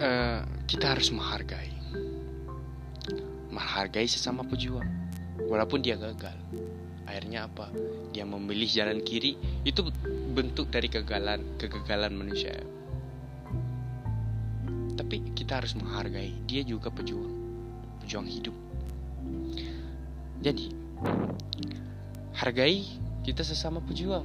uh, 0.00 0.40
kita 0.64 0.96
harus 0.96 1.12
menghargai. 1.12 1.68
Menghargai 3.52 4.08
sesama 4.08 4.40
pejuang. 4.48 4.88
Walaupun 5.44 5.84
dia 5.84 6.00
gagal. 6.00 6.36
Akhirnya 7.04 7.44
apa? 7.44 7.68
Dia 8.16 8.24
memilih 8.24 8.64
jalan 8.70 9.04
kiri. 9.04 9.36
Itu 9.68 9.92
bentuk 10.32 10.72
dari 10.72 10.88
kegagalan 10.88 11.44
kegagalan 11.60 12.16
manusia. 12.16 12.56
Tapi 14.96 15.36
kita 15.36 15.60
harus 15.60 15.76
menghargai 15.76 16.32
dia 16.48 16.64
juga 16.64 16.88
pejuang. 16.88 17.36
Pejuang 18.00 18.24
hidup. 18.24 18.56
Jadi 20.40 20.72
hargai 22.32 22.88
kita 23.20 23.44
sesama 23.44 23.84
pejuang 23.84 24.24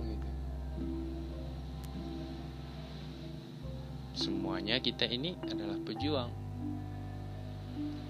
semuanya 4.15 4.79
kita 4.79 5.05
ini 5.05 5.35
adalah 5.45 5.77
pejuang 5.83 6.45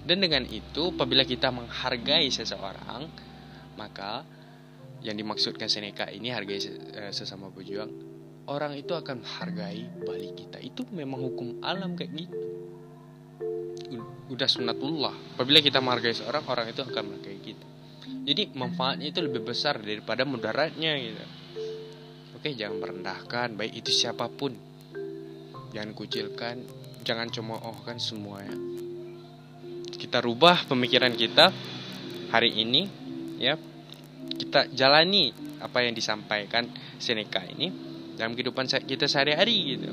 dan 0.06 0.22
dengan 0.22 0.46
itu, 0.46 0.94
apabila 0.94 1.26
kita 1.26 1.50
menghargai 1.50 2.30
seseorang, 2.30 3.10
maka 3.74 4.22
yang 5.02 5.18
dimaksudkan 5.18 5.66
Seneca 5.66 6.06
ini 6.06 6.30
hargai 6.30 6.62
eh, 6.62 7.10
sesama 7.10 7.50
pejuang, 7.50 7.90
orang 8.46 8.78
itu 8.78 8.94
akan 8.94 9.26
menghargai 9.26 10.06
balik 10.06 10.38
kita. 10.38 10.62
Itu 10.62 10.86
memang 10.94 11.26
hukum 11.26 11.58
alam 11.58 11.98
kayak 11.98 12.12
gitu. 12.14 12.38
Udah 14.30 14.46
sunatullah. 14.46 15.34
Apabila 15.34 15.58
kita 15.58 15.82
menghargai 15.82 16.14
seorang, 16.14 16.46
orang 16.46 16.70
itu 16.70 16.86
akan 16.86 17.02
menghargai 17.02 17.42
kita. 17.42 17.66
Jadi 18.06 18.54
manfaatnya 18.54 19.10
itu 19.10 19.18
lebih 19.18 19.42
besar 19.42 19.82
daripada 19.82 20.22
mudaratnya 20.22 20.94
gitu. 21.02 21.24
Oke, 22.38 22.54
jangan 22.54 22.78
merendahkan, 22.78 23.58
baik 23.58 23.82
itu 23.82 23.90
siapa 23.90 24.30
pun. 24.30 24.54
Jangan 25.74 25.90
kucilkan, 25.94 26.56
jangan 27.02 27.30
cemoohkan 27.30 27.96
semuanya. 27.98 28.54
Kita 29.96 30.20
rubah 30.20 30.68
pemikiran 30.68 31.14
kita 31.16 31.50
hari 32.30 32.52
ini 32.62 32.86
ya. 33.40 33.58
Kita 34.26 34.68
jalani 34.74 35.32
apa 35.62 35.86
yang 35.86 35.96
disampaikan 35.96 36.68
Seneca 37.00 37.40
ini 37.46 37.72
dalam 38.16 38.36
kehidupan 38.36 38.68
kita 38.84 39.08
sehari-hari 39.08 39.56
gitu. 39.76 39.90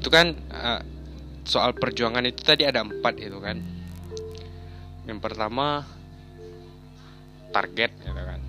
Itu 0.00 0.08
kan 0.08 0.32
uh, 0.48 0.80
soal 1.44 1.76
perjuangan 1.76 2.24
itu 2.24 2.40
tadi 2.40 2.64
ada 2.64 2.80
empat 2.80 3.20
itu 3.20 3.36
kan. 3.36 3.60
Yang 5.04 5.20
pertama 5.20 5.84
target 7.52 7.92
gitu 8.00 8.16
kan. 8.16 8.40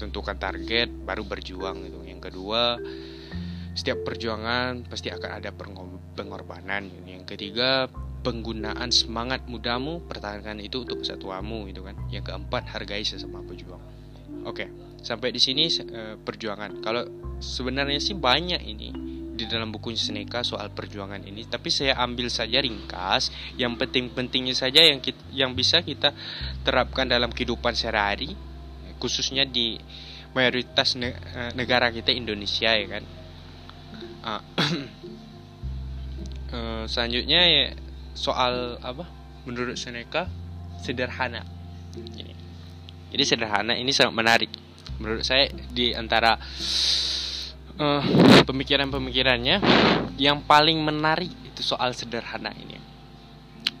Tentukan 0.00 0.36
target 0.40 0.88
baru 0.88 1.22
berjuang 1.28 1.84
gitu. 1.84 2.00
Yang 2.08 2.20
kedua 2.32 2.80
setiap 3.74 4.06
perjuangan 4.06 4.86
pasti 4.86 5.10
akan 5.10 5.30
ada 5.42 5.50
pengorbanan. 6.14 6.88
Yang 7.04 7.34
ketiga 7.34 7.90
penggunaan 8.24 8.88
semangat 8.88 9.44
mudamu 9.50 10.00
pertahankan 10.08 10.62
itu 10.62 10.86
untuk 10.86 11.02
kesatuanmu 11.02 11.68
gitu 11.74 11.84
kan. 11.84 11.98
Yang 12.08 12.32
keempat 12.32 12.70
hargai 12.70 13.04
sesama 13.04 13.42
pejuang. 13.44 13.82
Oke 14.46 14.84
sampai 15.04 15.28
di 15.30 15.38
sini 15.38 15.68
uh, 15.68 16.16
perjuangan. 16.16 16.80
Kalau 16.80 17.04
sebenarnya 17.38 18.00
sih 18.00 18.16
banyak 18.16 18.64
ini 18.64 18.90
di 19.34 19.44
dalam 19.50 19.74
buku 19.74 19.92
Seneca 19.98 20.46
soal 20.46 20.70
perjuangan 20.70 21.18
ini 21.26 21.44
tapi 21.44 21.68
saya 21.68 22.00
ambil 22.00 22.32
saja 22.32 22.64
ringkas. 22.64 23.28
Yang 23.60 23.84
penting-pentingnya 23.84 24.56
saja 24.56 24.80
yang 24.80 25.04
kita, 25.04 25.20
yang 25.30 25.52
bisa 25.52 25.84
kita 25.84 26.16
terapkan 26.64 27.04
dalam 27.04 27.28
kehidupan 27.28 27.76
sehari-hari 27.76 28.32
khususnya 28.96 29.44
di 29.44 29.76
mayoritas 30.32 30.96
eh, 30.96 31.12
negara 31.52 31.92
kita 31.92 32.10
Indonesia 32.10 32.72
ya 32.72 32.88
kan 32.88 33.04
uh, 34.24 34.42
selanjutnya 36.92 37.40
ya 37.44 37.64
soal 38.16 38.80
apa? 38.80 39.04
Menurut 39.44 39.76
Seneca 39.76 40.26
sederhana. 40.80 41.44
Ini. 41.94 42.34
Jadi 43.12 43.22
sederhana 43.22 43.76
ini 43.76 43.92
sangat 43.92 44.14
menarik. 44.16 44.50
Menurut 44.98 45.22
saya 45.26 45.50
di 45.70 45.92
antara 45.92 46.38
uh, 47.78 48.02
pemikiran-pemikirannya 48.48 49.60
yang 50.16 50.42
paling 50.46 50.80
menarik 50.80 51.30
itu 51.44 51.60
soal 51.62 51.92
sederhana 51.92 52.54
ini 52.54 52.93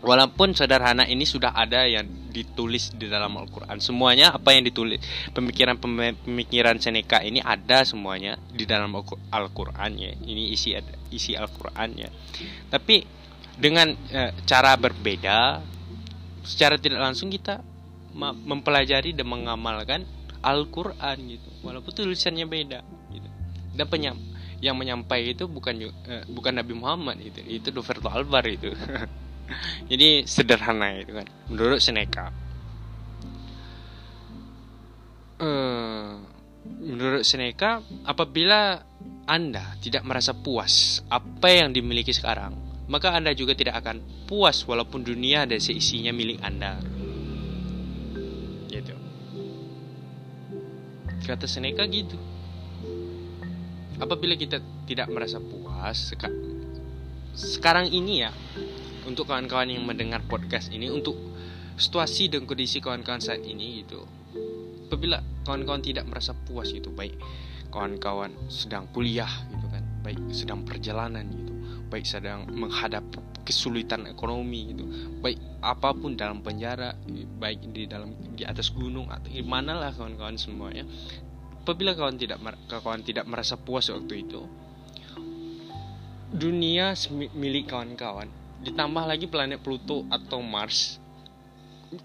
walaupun 0.04 0.52
sederhana 0.52 1.08
ini 1.08 1.24
sudah 1.24 1.56
ada 1.56 1.88
yang 1.88 2.04
ditulis 2.28 2.92
di 2.92 3.08
dalam 3.08 3.32
Al-Quran. 3.40 3.80
Semuanya 3.80 4.36
apa 4.36 4.52
yang 4.52 4.68
ditulis 4.68 5.00
pemikiran-pemikiran 5.32 6.76
Seneca 6.76 7.24
ini 7.24 7.40
ada 7.40 7.82
semuanya 7.88 8.36
di 8.52 8.68
dalam 8.68 8.92
Al-Quran 9.32 9.90
ya 9.96 10.12
ini 10.28 10.52
isi 10.52 10.76
isi 11.08 11.32
Al-Quran 11.38 11.90
ya 11.94 12.10
tapi 12.68 13.06
dengan 13.54 13.94
e, 14.10 14.34
cara 14.44 14.74
berbeda 14.74 15.62
secara 16.42 16.74
tidak 16.74 17.00
langsung 17.00 17.30
kita 17.30 17.62
mempelajari 18.18 19.14
dan 19.14 19.26
mengamalkan 19.26 20.06
Al-Quran 20.44 21.16
gitu. 21.38 21.48
Walaupun 21.64 21.90
tulisannya 21.94 22.46
beda 22.46 22.82
gitu. 23.14 23.28
Dan 23.74 23.86
penyam 23.88 24.16
yang 24.62 24.74
menyampaikan 24.78 25.34
itu 25.38 25.44
bukan 25.46 25.74
e, 25.86 26.14
bukan 26.30 26.52
Nabi 26.58 26.74
Muhammad 26.74 27.20
itu 27.22 27.40
itu 27.46 27.68
Roberto 27.70 28.10
Alvar 28.10 28.44
itu 28.48 28.74
Jadi 29.90 30.24
sederhana 30.24 30.96
itu 30.96 31.12
kan 31.12 31.28
menurut 31.52 31.80
Seneca. 31.80 32.32
Uh, 35.34 36.22
menurut 36.80 37.26
Seneca, 37.26 37.84
apabila 38.06 38.80
Anda 39.28 39.76
tidak 39.82 40.06
merasa 40.06 40.32
puas 40.32 41.04
apa 41.12 41.48
yang 41.52 41.74
dimiliki 41.76 42.14
sekarang, 42.14 42.56
maka 42.88 43.12
Anda 43.12 43.36
juga 43.36 43.52
tidak 43.52 43.84
akan 43.84 44.28
puas 44.28 44.64
walaupun 44.64 45.04
dunia 45.04 45.44
dan 45.44 45.60
seisinya 45.60 46.12
milik 46.14 46.40
Anda. 46.40 46.80
Gitu. 48.68 48.94
Kata 51.24 51.44
Seneca 51.44 51.84
gitu. 51.88 52.16
Apabila 54.00 54.34
kita 54.34 54.58
tidak 54.84 55.08
merasa 55.12 55.38
puas 55.40 56.12
sekarang 57.34 57.90
ini 57.90 58.22
ya, 58.22 58.30
untuk 59.04 59.28
kawan-kawan 59.28 59.70
yang 59.70 59.84
mendengar 59.84 60.24
podcast 60.24 60.72
ini 60.72 60.88
untuk 60.88 61.16
situasi 61.76 62.30
dan 62.30 62.48
kondisi 62.48 62.78
kawan-kawan 62.78 63.20
saat 63.20 63.42
ini 63.42 63.84
itu 63.84 64.00
apabila 64.88 65.18
kawan-kawan 65.42 65.82
tidak 65.82 66.06
merasa 66.06 66.32
puas 66.32 66.70
itu 66.70 66.88
baik 66.92 67.18
kawan-kawan 67.74 68.30
sedang 68.46 68.86
kuliah 68.94 69.30
gitu 69.50 69.66
kan 69.66 69.82
baik 70.06 70.20
sedang 70.30 70.62
perjalanan 70.62 71.26
gitu 71.26 71.52
baik 71.90 72.06
sedang 72.06 72.46
menghadap 72.54 73.02
kesulitan 73.42 74.06
ekonomi 74.06 74.72
gitu 74.72 74.84
baik 75.18 75.36
apa 75.60 75.90
pun 75.92 76.14
dalam 76.14 76.40
penjara 76.40 76.94
baik 77.38 77.74
di 77.74 77.90
dalam 77.90 78.14
di 78.38 78.46
atas 78.46 78.70
gunung 78.70 79.10
atau 79.10 79.28
di 79.28 79.42
mana 79.42 79.74
lah 79.74 79.90
kawan-kawan 79.90 80.38
semuanya 80.38 80.86
apabila 81.66 81.96
kawan 81.98 82.16
tidak 82.16 82.38
kawan 82.70 83.02
tidak 83.02 83.26
merasa 83.26 83.58
puas 83.58 83.90
waktu 83.90 84.22
itu 84.22 84.46
dunia 86.34 86.94
milik 87.34 87.66
kawan-kawan 87.70 88.43
ditambah 88.62 89.04
lagi 89.08 89.26
planet 89.26 89.58
Pluto 89.64 90.06
atau 90.12 90.38
Mars 90.44 91.00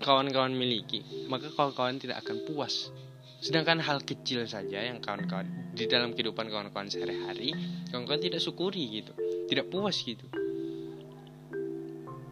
kawan-kawan 0.02 0.54
miliki 0.54 1.02
maka 1.30 1.50
kawan-kawan 1.54 1.98
tidak 1.98 2.22
akan 2.26 2.46
puas. 2.46 2.94
Sedangkan 3.40 3.80
hal 3.80 4.04
kecil 4.04 4.44
saja 4.46 4.84
yang 4.84 5.00
kawan-kawan 5.00 5.48
di 5.72 5.88
dalam 5.88 6.12
kehidupan 6.12 6.52
kawan-kawan 6.52 6.92
sehari-hari 6.92 7.56
kawan-kawan 7.94 8.20
tidak 8.20 8.44
syukuri 8.44 9.04
gitu 9.04 9.14
tidak 9.48 9.70
puas 9.72 9.96
gitu. 10.04 10.26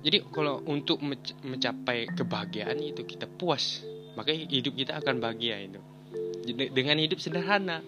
Jadi 0.03 0.23
kalau 0.31 0.61
untuk 0.69 1.01
mencapai 1.43 2.07
kebahagiaan 2.13 2.79
itu 2.79 3.03
kita 3.03 3.25
puas 3.27 3.83
maka 4.17 4.33
hidup 4.33 4.73
kita 4.73 4.97
akan 4.97 5.21
bahagia 5.21 5.61
itu. 5.61 5.81
Dengan 6.47 6.97
hidup 6.97 7.19
sederhana 7.19 7.83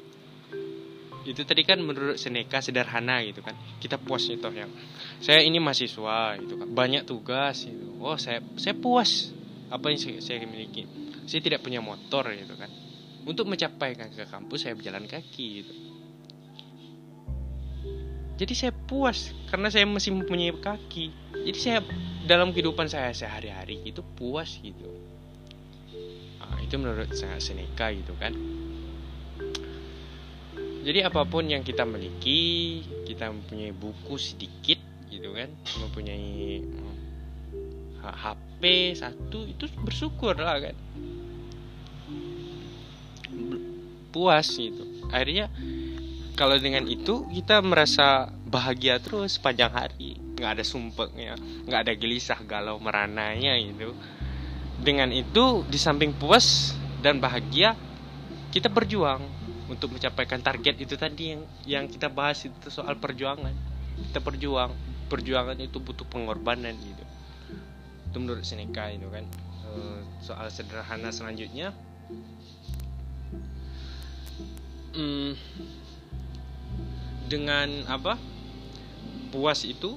itu 1.28 1.44
tadi 1.44 1.68
kan 1.68 1.84
menurut 1.84 2.16
Seneca 2.16 2.64
sederhana 2.64 3.20
gitu 3.28 3.44
kan. 3.44 3.56
Kita 3.84 4.00
puas 4.00 4.24
itu 4.32 4.40
yang 4.52 4.72
saya 5.20 5.44
ini 5.44 5.60
mahasiswa 5.60 6.40
gitu 6.40 6.56
kan. 6.56 6.68
Banyak 6.72 7.04
tugas 7.04 7.68
gitu. 7.68 8.00
Oh 8.00 8.16
saya 8.16 8.40
saya 8.56 8.76
puas 8.78 9.36
apa 9.68 9.92
yang 9.92 10.00
saya, 10.00 10.18
saya 10.24 10.48
miliki. 10.48 10.88
Saya 11.28 11.44
tidak 11.44 11.60
punya 11.66 11.84
motor 11.84 12.32
gitu 12.32 12.56
kan. 12.56 12.72
Untuk 13.28 13.46
mencapai 13.52 14.00
ke 14.00 14.26
kampus 14.26 14.64
saya 14.64 14.74
berjalan 14.80 15.06
kaki 15.06 15.48
gitu. 15.64 15.74
Jadi 18.40 18.54
saya 18.56 18.72
puas 18.72 19.36
karena 19.52 19.68
saya 19.68 19.84
masih 19.84 20.16
mempunyai 20.16 20.56
kaki. 20.56 21.12
Jadi 21.44 21.60
saya 21.60 21.80
dalam 22.24 22.56
kehidupan 22.56 22.88
saya 22.88 23.12
sehari-hari 23.12 23.84
itu 23.84 24.00
puas 24.16 24.56
gitu. 24.64 24.88
Nah, 26.40 26.58
itu 26.64 26.76
menurut 26.80 27.12
saya 27.14 27.38
Seneca 27.38 27.92
gitu 27.94 28.16
kan 28.18 28.34
jadi 30.80 31.12
apa 31.12 31.28
pun 31.28 31.44
yang 31.44 31.60
kita 31.60 31.84
miliki 31.84 32.82
kita 33.04 33.28
mempunyai 33.28 33.76
buku 33.76 34.16
sedikit 34.16 34.80
gitu 35.12 35.36
kan? 35.36 35.52
Mempunyai 35.84 36.64
HP 38.00 38.62
hmm, 38.64 38.96
satu 38.96 39.44
itu 39.44 39.68
bersyukur 39.84 40.40
lah 40.40 40.64
kan? 40.64 40.76
Puas 44.16 44.48
gitu. 44.56 44.88
Akhirnya 45.12 45.52
kalau 46.40 46.56
dengan 46.56 46.88
itu 46.88 47.28
kita 47.28 47.60
merasa 47.60 48.32
bahagia 48.48 49.04
terus 49.04 49.36
panjang 49.36 49.76
hari. 49.76 50.16
Nggak 50.40 50.52
ada 50.56 50.64
sumpeknya 50.64 51.36
nggak 51.68 51.82
ada 51.84 51.94
gelisah 52.00 52.40
galau 52.48 52.80
merananya 52.80 53.60
gitu. 53.60 53.92
Dengan 54.80 55.12
itu 55.12 55.68
di 55.68 55.76
samping 55.76 56.16
puas 56.16 56.72
dan 57.04 57.20
bahagia 57.20 57.76
kita 58.56 58.72
berjuang 58.72 59.39
untuk 59.70 59.94
mencapaikan 59.94 60.42
target 60.42 60.82
itu 60.82 60.98
tadi 60.98 61.38
yang 61.38 61.42
yang 61.64 61.86
kita 61.86 62.10
bahas 62.10 62.42
itu 62.42 62.74
soal 62.74 62.98
perjuangan. 62.98 63.54
Kita 64.10 64.20
berjuang. 64.20 64.74
Perjuangan 65.06 65.58
itu 65.62 65.78
butuh 65.78 66.10
pengorbanan 66.10 66.74
gitu. 66.74 67.06
Itu 68.10 68.18
menurut 68.18 68.42
Seneca 68.42 68.90
itu 68.90 69.06
kan. 69.14 69.30
Eh, 69.70 70.02
soal 70.26 70.50
sederhana 70.50 71.14
selanjutnya. 71.14 71.70
Hmm, 74.98 75.38
dengan 77.30 77.86
apa? 77.86 78.18
Puas 79.30 79.62
itu. 79.62 79.94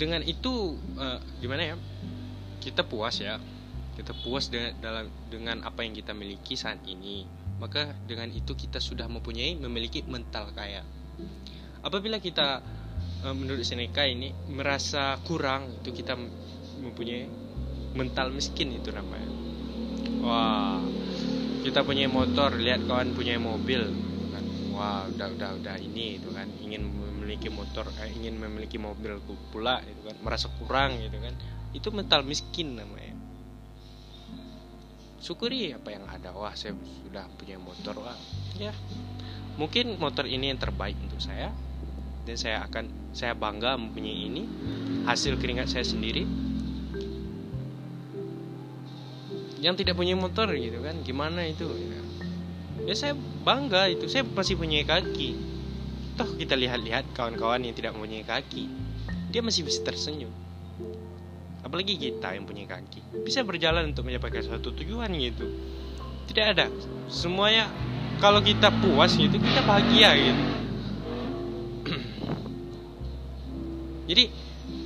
Dengan 0.00 0.24
itu 0.24 0.78
uh, 0.96 1.20
gimana 1.42 1.74
ya? 1.74 1.76
Kita 2.62 2.86
puas 2.86 3.18
ya 3.20 3.36
kita 3.98 4.14
puas 4.22 4.46
dengan 4.46 4.78
dalam 4.78 5.10
dengan 5.26 5.66
apa 5.66 5.82
yang 5.82 5.90
kita 5.90 6.14
miliki 6.14 6.54
saat 6.54 6.78
ini. 6.86 7.26
Maka 7.58 7.90
dengan 8.06 8.30
itu 8.30 8.54
kita 8.54 8.78
sudah 8.78 9.10
mempunyai 9.10 9.58
memiliki 9.58 10.06
mental 10.06 10.54
kaya. 10.54 10.86
Apabila 11.82 12.22
kita 12.22 12.62
uh, 13.26 13.34
menurut 13.34 13.66
Seneca 13.66 14.06
ini 14.06 14.30
merasa 14.46 15.18
kurang 15.26 15.82
itu 15.82 15.90
kita 15.90 16.14
mempunyai 16.78 17.26
mental 17.98 18.30
miskin 18.30 18.78
itu 18.78 18.94
namanya. 18.94 19.26
Wah 20.22 20.78
kita 21.66 21.82
punya 21.82 22.06
motor 22.06 22.54
lihat 22.54 22.86
kawan 22.86 23.18
punya 23.18 23.34
mobil. 23.42 23.82
Kan 24.30 24.44
wah 24.70 25.10
udah 25.10 25.26
udah 25.34 25.50
udah 25.58 25.76
ini 25.82 26.22
itu 26.22 26.30
kan 26.30 26.46
ingin 26.62 26.86
memiliki 26.86 27.50
motor 27.50 27.90
eh, 27.98 28.14
ingin 28.14 28.38
memiliki 28.38 28.78
mobil 28.78 29.18
pula 29.50 29.82
itu 29.82 30.06
kan. 30.06 30.14
Merasa 30.22 30.46
kurang 30.62 31.02
gitu 31.02 31.18
kan. 31.18 31.34
Itu 31.74 31.90
mental 31.90 32.22
miskin 32.22 32.78
namanya 32.78 33.17
syukuri 35.18 35.74
apa 35.74 35.94
yang 35.94 36.04
ada. 36.06 36.30
Wah 36.34 36.54
saya 36.54 36.74
sudah 37.04 37.26
punya 37.38 37.58
motor. 37.58 37.98
Wah 38.02 38.16
ya. 38.58 38.72
Mungkin 39.58 39.98
motor 39.98 40.24
ini 40.30 40.54
yang 40.54 40.60
terbaik 40.60 40.98
untuk 41.02 41.18
saya. 41.18 41.50
Dan 42.28 42.36
saya 42.36 42.62
akan 42.68 43.12
saya 43.16 43.34
bangga 43.34 43.74
mempunyai 43.74 44.18
ini. 44.30 44.42
Hasil 45.08 45.40
keringat 45.40 45.72
saya 45.72 45.84
sendiri. 45.86 46.24
Yang 49.58 49.82
tidak 49.82 49.98
punya 49.98 50.14
motor 50.14 50.54
gitu 50.54 50.78
kan 50.86 51.02
gimana 51.02 51.42
itu? 51.42 51.66
Ya, 51.66 52.00
ya 52.86 52.94
saya 52.94 53.14
bangga 53.42 53.90
itu. 53.90 54.06
Saya 54.06 54.22
masih 54.22 54.54
punya 54.54 54.86
kaki. 54.86 55.34
Toh 56.14 56.30
kita 56.38 56.54
lihat-lihat 56.54 57.10
kawan-kawan 57.14 57.66
yang 57.66 57.74
tidak 57.74 57.94
punya 57.98 58.22
kaki. 58.22 58.70
Dia 59.34 59.42
masih 59.42 59.66
bisa 59.66 59.82
tersenyum 59.82 60.47
apalagi 61.62 61.98
kita 61.98 62.34
yang 62.34 62.44
punya 62.46 62.64
kaki 62.68 63.02
bisa 63.24 63.42
berjalan 63.42 63.90
untuk 63.90 64.06
mencapai 64.06 64.42
suatu 64.42 64.74
tujuan 64.74 65.10
gitu 65.18 65.46
tidak 66.30 66.44
ada 66.56 66.66
semuanya 67.10 67.66
kalau 68.22 68.42
kita 68.42 68.70
puas 68.82 69.14
gitu 69.14 69.38
kita 69.38 69.60
bahagia 69.64 70.10
gitu 70.14 70.44
jadi 74.10 74.24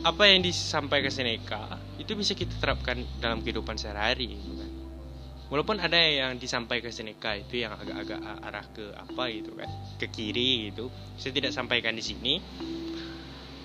apa 0.02 0.26
yang 0.26 0.42
disampaikan 0.42 1.14
Seneca 1.14 1.78
itu 1.94 2.18
bisa 2.18 2.35
kita 2.35 2.58
terapkan 2.58 2.98
dalam 3.22 3.38
kehidupan 3.38 3.78
sehari-hari 3.78 4.35
gitu 4.35 4.58
kan. 4.58 4.70
Walaupun 5.46 5.78
ada 5.78 6.00
yang 6.00 6.40
disampaikan 6.40 6.90
Seneca 6.90 7.38
itu 7.38 7.62
yang 7.62 7.76
agak-agak 7.76 8.18
arah 8.18 8.66
ke 8.72 8.85
apa 8.96 9.24
gitu 9.30 9.52
kan, 9.54 9.70
ke 10.00 10.11
kiri 10.11 10.74
itu. 10.74 10.90
Saya 11.20 11.32
tidak 11.37 11.52
sampaikan 11.54 11.94
di 11.94 12.02
sini. 12.02 12.35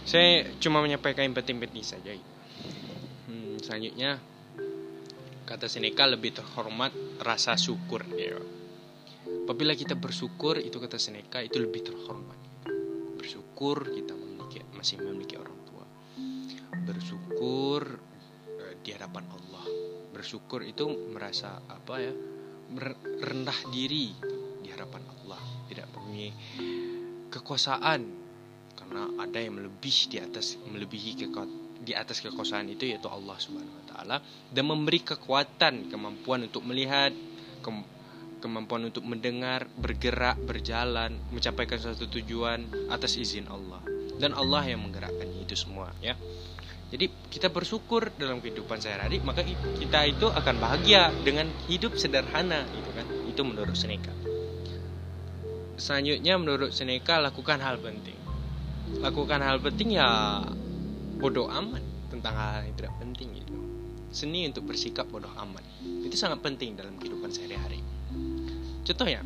Saya 0.05 0.45
cuma 0.61 0.83
menyampaikan 0.83 1.25
penting-penting 1.33 1.81
saja. 1.81 2.13
Hmm, 2.13 2.36
selanjutnya 3.59 4.21
kata 5.47 5.71
Seneca 5.71 6.03
lebih 6.07 6.35
terhormat 6.35 6.91
rasa 7.23 7.55
syukur. 7.55 8.03
Ya. 8.15 8.37
Apabila 9.47 9.75
kita 9.75 9.95
bersyukur 9.95 10.59
itu 10.59 10.79
kata 10.79 10.99
Seneca 10.99 11.39
itu 11.39 11.59
lebih 11.59 11.87
terhormat. 11.87 12.37
Bersyukur 13.15 13.87
kita 13.91 14.13
memiliki 14.15 14.63
masih 14.75 14.99
memiliki 14.99 15.39
orang 15.39 15.57
bersyukur 16.87 17.99
uh, 18.55 18.73
di 18.79 18.95
hadapan 18.95 19.27
Allah. 19.27 19.65
Bersyukur 20.15 20.63
itu 20.63 20.87
merasa 21.11 21.59
apa 21.67 21.99
ya 21.99 22.15
rendah 23.21 23.59
diri 23.75 24.15
di 24.63 24.71
hadapan 24.71 25.03
Allah. 25.03 25.41
Tidak 25.67 25.85
mempunyai 25.91 26.31
kekuasaan. 27.27 28.01
Karena 28.77 29.03
ada 29.19 29.39
yang 29.43 29.59
melebih 29.59 30.07
di 30.07 30.17
atas 30.23 30.55
melebihi 30.63 31.27
di 31.87 31.95
atas 31.95 32.19
kekuasaan 32.19 32.67
itu 32.67 32.83
yaitu 32.83 33.07
Allah 33.07 33.39
Subhanahu 33.39 33.71
wa 33.71 33.85
taala 33.87 34.17
dan 34.51 34.63
memberi 34.67 34.99
kekuatan 34.99 35.87
kemampuan 35.87 36.43
untuk 36.51 36.67
melihat 36.67 37.15
kemampuan 38.43 38.91
untuk 38.91 39.07
mendengar 39.07 39.71
bergerak 39.79 40.35
berjalan 40.43 41.15
mencapaikan 41.31 41.79
suatu 41.79 42.11
tujuan 42.11 42.91
atas 42.91 43.15
izin 43.15 43.47
Allah 43.47 43.79
dan 44.19 44.35
Allah 44.35 44.67
yang 44.67 44.83
menggerakkan 44.83 45.31
itu 45.39 45.55
semua 45.55 45.95
ya 46.03 46.19
jadi 46.87 47.11
kita 47.27 47.51
bersyukur 47.51 48.15
dalam 48.15 48.39
kehidupan 48.39 48.79
sehari-hari, 48.79 49.19
maka 49.19 49.43
kita 49.75 50.07
itu 50.07 50.31
akan 50.31 50.55
bahagia 50.55 51.11
dengan 51.19 51.51
hidup 51.67 51.99
sederhana, 51.99 52.63
gitu 52.63 52.91
kan? 52.95 53.05
Itu 53.27 53.43
menurut 53.43 53.75
Seneca. 53.75 54.15
Selanjutnya 55.75 56.39
menurut 56.39 56.71
Seneca 56.71 57.19
lakukan 57.19 57.59
hal 57.59 57.75
penting. 57.83 58.15
Lakukan 59.03 59.43
hal 59.43 59.59
penting 59.59 59.99
ya 59.99 60.07
bodoh 61.17 61.49
amat 61.49 61.83
tentang 62.13 62.33
hal 62.37 62.63
yang 62.63 62.75
tidak 62.77 62.93
penting 63.01 63.29
gitu. 63.35 63.53
Seni 64.13 64.47
untuk 64.47 64.69
bersikap 64.69 65.09
bodoh 65.11 65.33
amat. 65.35 65.65
Itu 65.83 66.15
sangat 66.15 66.39
penting 66.45 66.77
dalam 66.77 66.95
kehidupan 66.95 67.29
sehari-hari. 67.33 67.83
Contohnya, 68.87 69.19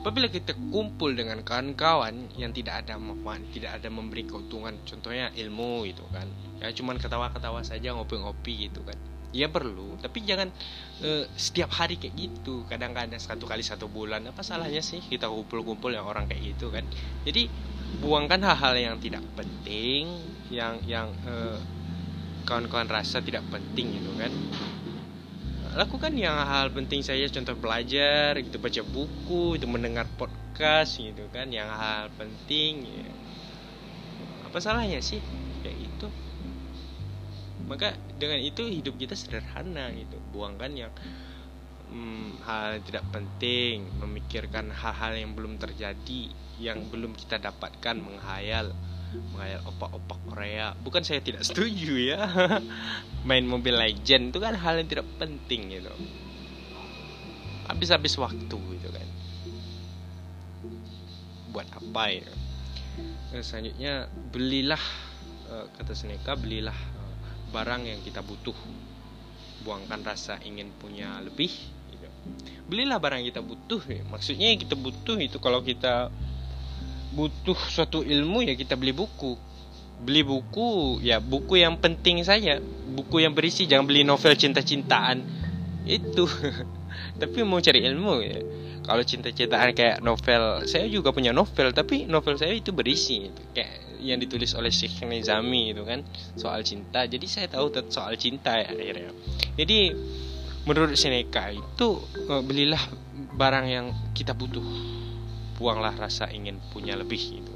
apabila 0.00 0.30
kita 0.30 0.54
kumpul 0.70 1.12
dengan 1.12 1.42
kawan-kawan 1.42 2.30
yang 2.38 2.54
tidak 2.54 2.86
ada 2.86 2.94
manfaat, 2.96 3.42
tidak 3.50 3.82
ada 3.82 3.90
memberi 3.90 4.22
keuntungan, 4.24 4.78
contohnya 4.86 5.34
ilmu 5.34 5.84
itu 5.84 6.06
kan, 6.14 6.24
ya 6.62 6.70
cuman 6.70 6.96
ketawa-ketawa 6.96 7.60
saja 7.66 7.92
ngopi-ngopi 7.92 8.70
gitu 8.70 8.80
kan, 8.86 8.94
ya 9.34 9.50
perlu, 9.50 9.98
tapi 10.00 10.22
jangan 10.22 10.48
uh, 11.02 11.26
setiap 11.34 11.74
hari 11.74 11.98
kayak 11.98 12.16
gitu, 12.16 12.64
kadang-kadang 12.70 13.18
satu 13.20 13.44
kali 13.44 13.60
satu 13.60 13.90
bulan, 13.90 14.24
apa 14.24 14.40
salahnya 14.40 14.80
sih 14.80 15.02
kita 15.02 15.28
kumpul-kumpul 15.28 15.92
yang 15.92 16.06
orang 16.06 16.30
kayak 16.30 16.54
gitu 16.54 16.72
kan, 16.72 16.86
jadi 17.26 17.50
buangkan 17.98 18.38
hal-hal 18.46 18.74
yang 18.78 18.96
tidak 19.02 19.26
penting, 19.34 20.06
yang 20.54 20.78
yang 20.86 21.10
uh, 21.26 21.58
kawan-kawan 22.46 22.86
rasa 22.86 23.18
tidak 23.18 23.42
penting 23.50 23.98
gitu 23.98 24.14
kan, 24.14 24.30
lakukan 25.74 26.10
yang 26.18 26.34
hal 26.34 26.70
penting 26.74 27.02
saja 27.02 27.26
contoh 27.30 27.54
belajar 27.54 28.34
gitu 28.42 28.58
baca 28.58 28.82
buku 28.82 29.54
itu 29.54 29.66
mendengar 29.70 30.06
podcast 30.18 30.98
gitu 30.98 31.30
kan 31.30 31.46
yang 31.50 31.70
hal 31.70 32.10
penting 32.18 32.86
ya. 32.86 33.06
apa 34.50 34.58
salahnya 34.58 34.98
sih? 34.98 35.22
Kayak 35.62 35.78
itu. 35.78 36.08
Maka 37.70 37.94
dengan 38.18 38.42
itu 38.42 38.66
hidup 38.66 38.98
kita 38.98 39.14
sederhana 39.14 39.94
gitu. 39.94 40.18
Buangkan 40.34 40.74
yang 40.74 40.90
hmm, 41.94 42.42
hal 42.42 42.78
yang 42.78 42.84
tidak 42.86 43.04
penting 43.14 43.86
memikirkan 44.02 44.74
hal-hal 44.74 45.14
yang 45.14 45.38
belum 45.38 45.54
terjadi 45.54 46.34
yang 46.60 46.84
belum 46.92 47.16
kita 47.16 47.40
dapatkan 47.40 47.96
menghayal 47.96 48.76
menghayal 49.10 49.58
opak-opak 49.66 50.20
Korea. 50.30 50.76
Bukan 50.86 51.02
saya 51.02 51.18
tidak 51.18 51.42
setuju 51.42 51.98
ya. 51.98 52.30
Main 53.28 53.48
mobil 53.48 53.74
legend 53.74 54.30
itu 54.30 54.38
kan 54.38 54.54
hal 54.54 54.78
yang 54.78 54.86
tidak 54.86 55.08
penting 55.18 55.72
gitu 55.80 55.90
habis-habis 57.70 58.18
waktu 58.18 58.58
gitu 58.58 58.88
kan. 58.90 59.08
Buat 61.54 61.70
apa 61.70 62.04
ya 62.10 62.30
nah, 63.30 63.42
selanjutnya 63.42 64.10
belilah 64.34 64.82
eh, 65.50 65.66
kata 65.78 65.94
Seneca 65.94 66.34
belilah 66.34 66.74
eh, 66.74 67.14
barang 67.54 67.82
yang 67.86 68.00
kita 68.02 68.26
butuh. 68.26 68.58
Buangkan 69.60 70.00
rasa 70.02 70.40
ingin 70.40 70.72
punya 70.80 71.20
lebih 71.20 71.52
gitu. 71.92 72.08
belilah 72.64 72.96
barang 72.96 73.20
yang 73.20 73.28
kita 73.28 73.44
butuh 73.44 73.82
ya. 73.84 74.00
maksudnya 74.08 74.56
yang 74.56 74.60
kita 74.60 74.72
butuh 74.72 75.20
itu 75.20 75.36
kalau 75.36 75.60
kita 75.60 76.08
butuh 77.10 77.58
suatu 77.70 78.06
ilmu 78.06 78.46
ya 78.46 78.54
kita 78.54 78.78
beli 78.78 78.94
buku. 78.94 79.34
Beli 80.00 80.24
buku 80.24 80.98
ya 81.04 81.20
buku 81.20 81.60
yang 81.60 81.76
penting 81.76 82.22
saja. 82.24 82.58
Buku 82.94 83.20
yang 83.20 83.36
berisi 83.36 83.66
jangan 83.68 83.86
beli 83.86 84.06
novel 84.06 84.34
cinta-cintaan. 84.34 85.22
Itu. 85.84 86.24
Tapi 87.20 87.38
mau 87.44 87.60
cari 87.60 87.84
ilmu 87.84 88.14
ya. 88.22 88.38
Kalau 88.80 89.02
cinta-cintaan 89.04 89.76
kayak 89.76 90.00
novel 90.00 90.64
saya 90.66 90.88
juga 90.88 91.14
punya 91.14 91.30
novel 91.30 91.70
tapi 91.70 92.08
novel 92.10 92.34
saya 92.40 92.56
itu 92.56 92.74
berisi 92.74 93.28
gitu. 93.28 93.40
kayak 93.54 94.00
yang 94.00 94.16
ditulis 94.16 94.56
oleh 94.56 94.72
Syekh 94.72 95.04
Nizami 95.04 95.76
itu 95.76 95.84
kan. 95.84 96.00
Soal 96.34 96.64
cinta. 96.64 97.04
Jadi 97.04 97.26
saya 97.28 97.46
tahu 97.46 97.70
soal 97.92 98.16
cinta 98.16 98.56
ya 98.56 98.72
akhirnya. 98.72 99.12
Jadi 99.54 99.94
menurut 100.64 100.96
Seneca 100.96 101.52
itu 101.52 101.88
eh, 102.28 102.42
belilah 102.42 102.80
barang 103.36 103.66
yang 103.68 103.86
kita 104.16 104.32
butuh 104.36 104.64
buanglah 105.60 105.92
rasa 105.92 106.32
ingin 106.32 106.56
punya 106.72 106.96
lebih 106.96 107.44
itu 107.44 107.54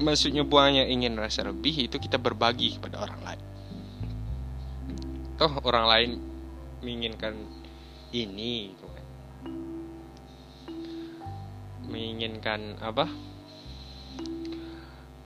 maksudnya 0.00 0.44
buangnya 0.44 0.84
ingin 0.84 1.16
rasa 1.16 1.48
lebih 1.48 1.88
itu 1.88 1.96
kita 1.96 2.20
berbagi 2.20 2.76
kepada 2.76 3.00
orang 3.00 3.20
lain. 3.24 3.42
Toh 5.36 5.52
orang 5.64 5.86
lain 5.88 6.10
menginginkan 6.80 7.34
ini 8.12 8.72
gitu 8.72 8.86
kan. 8.88 9.06
Menginginkan 11.88 12.60
apa? 12.80 13.04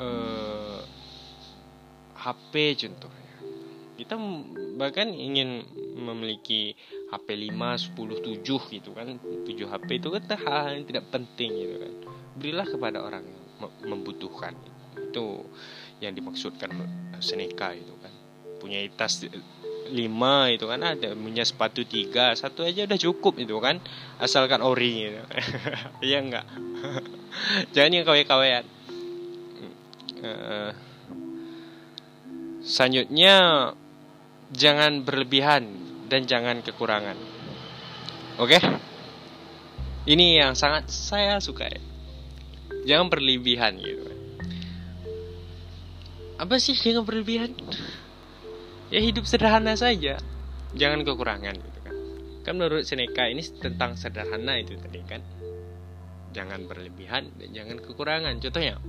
Eh, 0.00 0.80
HP 2.20 2.52
contohnya 2.86 3.19
kita 4.00 4.16
bahkan 4.80 5.12
ingin 5.12 5.60
memiliki 5.92 6.72
HP 7.12 7.52
5, 7.52 7.92
10, 7.92 8.40
7 8.40 8.72
gitu 8.80 8.90
kan. 8.96 9.20
7 9.20 9.46
HP 9.68 9.88
itu 10.00 10.08
kan 10.08 10.22
hal 10.40 10.80
yang 10.80 10.86
tidak 10.88 11.04
penting 11.12 11.50
gitu 11.52 11.76
kan. 11.76 11.92
Berilah 12.40 12.66
kepada 12.66 12.98
orang 13.04 13.22
yang 13.28 13.40
membutuhkan. 13.84 14.56
Itu 14.96 15.44
yang 16.00 16.16
dimaksudkan 16.16 16.72
Seneca 17.20 17.76
itu 17.76 17.92
kan. 18.00 18.12
Punya 18.56 18.80
tas 18.96 19.20
lima 19.90 20.46
itu 20.54 20.70
kan 20.70 20.78
ada 20.86 21.18
punya 21.18 21.42
sepatu 21.42 21.82
tiga 21.82 22.30
satu 22.38 22.62
aja 22.62 22.88
udah 22.88 22.98
cukup 22.98 23.36
itu 23.36 23.60
kan. 23.60 23.84
Asalkan 24.16 24.64
ori 24.64 25.12
gitu. 25.12 25.20
ya 26.10 26.24
enggak 26.24 26.46
jangan 27.74 27.90
yang 27.92 28.04
kawe-kawean 28.08 28.64
uh, 30.24 30.70
selanjutnya 32.60 33.36
jangan 34.50 35.06
berlebihan 35.06 35.70
dan 36.10 36.26
jangan 36.26 36.62
kekurangan. 36.62 37.14
Oke? 38.38 38.58
Okay? 38.58 38.62
ini 40.10 40.40
yang 40.40 40.58
sangat 40.58 40.90
saya 40.90 41.38
suka 41.38 41.70
ya. 41.70 41.82
Jangan 42.86 43.12
berlebihan 43.12 43.78
gitu. 43.78 44.10
Apa 46.40 46.56
sih 46.56 46.72
jangan 46.72 47.04
berlebihan? 47.04 47.52
Ya 48.88 48.98
hidup 48.98 49.28
sederhana 49.28 49.76
saja. 49.76 50.18
Jangan 50.72 51.04
kekurangan 51.04 51.54
gitu 51.54 51.78
kan. 51.84 51.96
Kan 52.42 52.52
menurut 52.56 52.88
Seneca 52.88 53.28
ini 53.28 53.44
tentang 53.60 53.94
sederhana 53.94 54.56
itu 54.56 54.74
tadi 54.80 55.04
kan. 55.04 55.20
Jangan 56.32 56.64
berlebihan 56.66 57.30
dan 57.36 57.48
jangan 57.52 57.76
kekurangan. 57.78 58.40
Contohnya 58.40 58.80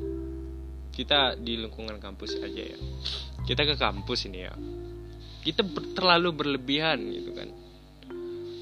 kita 0.95 1.35
di 1.37 1.59
lingkungan 1.59 1.99
kampus 1.99 2.39
aja 2.39 2.63
ya. 2.65 2.79
Kita 3.43 3.67
ke 3.67 3.75
kampus 3.75 4.31
ini 4.31 4.47
ya 4.47 4.53
kita 5.41 5.61
ber, 5.65 5.93
terlalu 5.97 6.29
berlebihan 6.33 7.01
gitu 7.11 7.31
kan. 7.33 7.49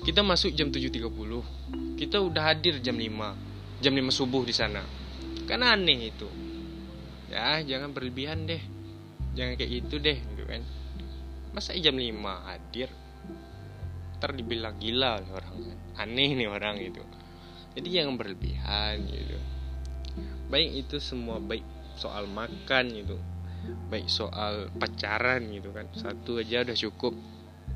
Kita 0.03 0.23
masuk 0.23 0.55
jam 0.55 0.71
7.30 0.71 1.99
kita 1.99 2.23
udah 2.23 2.55
hadir 2.55 2.79
jam 2.79 2.95
5 2.95 3.83
jam 3.83 3.93
5 3.93 4.09
subuh 4.09 4.47
di 4.47 4.55
sana. 4.55 4.81
Kan 5.45 5.61
aneh 5.61 6.09
itu. 6.09 6.27
Ya 7.27 7.59
jangan 7.61 7.91
berlebihan 7.91 8.47
deh. 8.47 8.63
Jangan 9.35 9.59
kayak 9.59 9.71
gitu 9.83 9.95
deh 9.99 10.17
gitu 10.17 10.43
kan. 10.47 10.63
Masa 11.51 11.75
jam 11.75 11.99
5 11.99 12.07
hadir? 12.47 12.89
Ntar 14.19 14.31
dibilang 14.35 14.79
gila 14.79 15.19
orang 15.19 15.55
kan. 15.67 15.79
Aneh 16.07 16.31
nih 16.33 16.47
orang 16.47 16.79
itu 16.79 17.03
jadi 17.79 18.01
jangan 18.01 18.17
berlebihan 18.17 19.07
gitu. 19.07 19.37
Baik 20.49 20.83
itu 20.85 20.97
semua 20.97 21.37
baik 21.37 21.63
soal 21.95 22.25
makan 22.25 22.91
gitu 22.91 23.17
baik 23.89 24.07
soal 24.07 24.69
pacaran 24.77 25.45
gitu 25.51 25.73
kan. 25.73 25.89
Satu 25.95 26.39
aja 26.39 26.63
udah 26.65 26.77
cukup. 26.77 27.13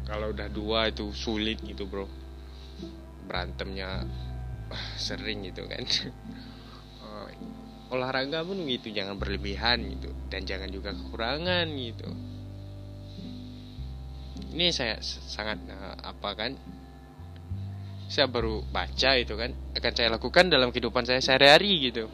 Kalau 0.04 0.36
udah 0.36 0.48
dua 0.52 0.92
itu 0.92 1.12
sulit 1.16 1.60
gitu 1.64 1.88
bro. 1.88 2.08
Berantemnya 3.26 4.04
sering 5.00 5.48
gitu 5.48 5.66
kan. 5.66 5.84
Olahraga 7.94 8.42
pun 8.42 8.58
gitu 8.66 8.90
jangan 8.90 9.22
berlebihan 9.22 9.86
gitu. 9.86 10.10
Dan 10.28 10.50
jangan 10.50 10.70
juga 10.74 10.92
kekurangan 10.98 11.70
gitu. 11.78 12.10
Ini 14.54 14.70
saya 14.70 15.02
sangat 15.02 15.66
uh, 15.70 15.98
apa 16.02 16.30
kan 16.38 16.54
saya 18.06 18.30
baru 18.30 18.62
baca 18.70 19.18
itu 19.18 19.34
kan 19.34 19.50
akan 19.74 19.94
saya 19.98 20.14
lakukan 20.14 20.46
dalam 20.54 20.70
kehidupan 20.70 21.02
saya 21.02 21.18
sehari-hari 21.18 21.90
gitu 21.90 22.06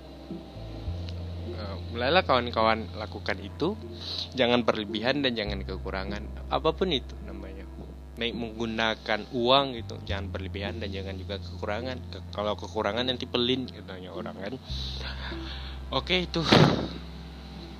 mulailah 1.89 2.23
kawan-kawan 2.25 2.85
lakukan 2.97 3.37
itu 3.41 3.73
jangan 4.37 4.61
berlebihan 4.61 5.25
dan 5.25 5.33
jangan 5.33 5.65
kekurangan 5.65 6.21
apa 6.53 6.69
pun 6.73 6.93
itu 6.93 7.13
namanya 7.25 7.65
baik 8.19 8.35
menggunakan 8.35 9.19
uang 9.31 9.65
gitu 9.79 9.95
jangan 10.03 10.27
berlebihan 10.29 10.77
dan 10.83 10.91
jangan 10.91 11.15
juga 11.15 11.39
kekurangan 11.39 11.97
kalau 12.35 12.53
kekurangan 12.59 13.07
nanti 13.07 13.25
pelin 13.25 13.65
katanya 13.65 14.11
orang 14.11 14.35
kan 14.37 14.53
Oke 15.89 16.29
itu 16.29 16.45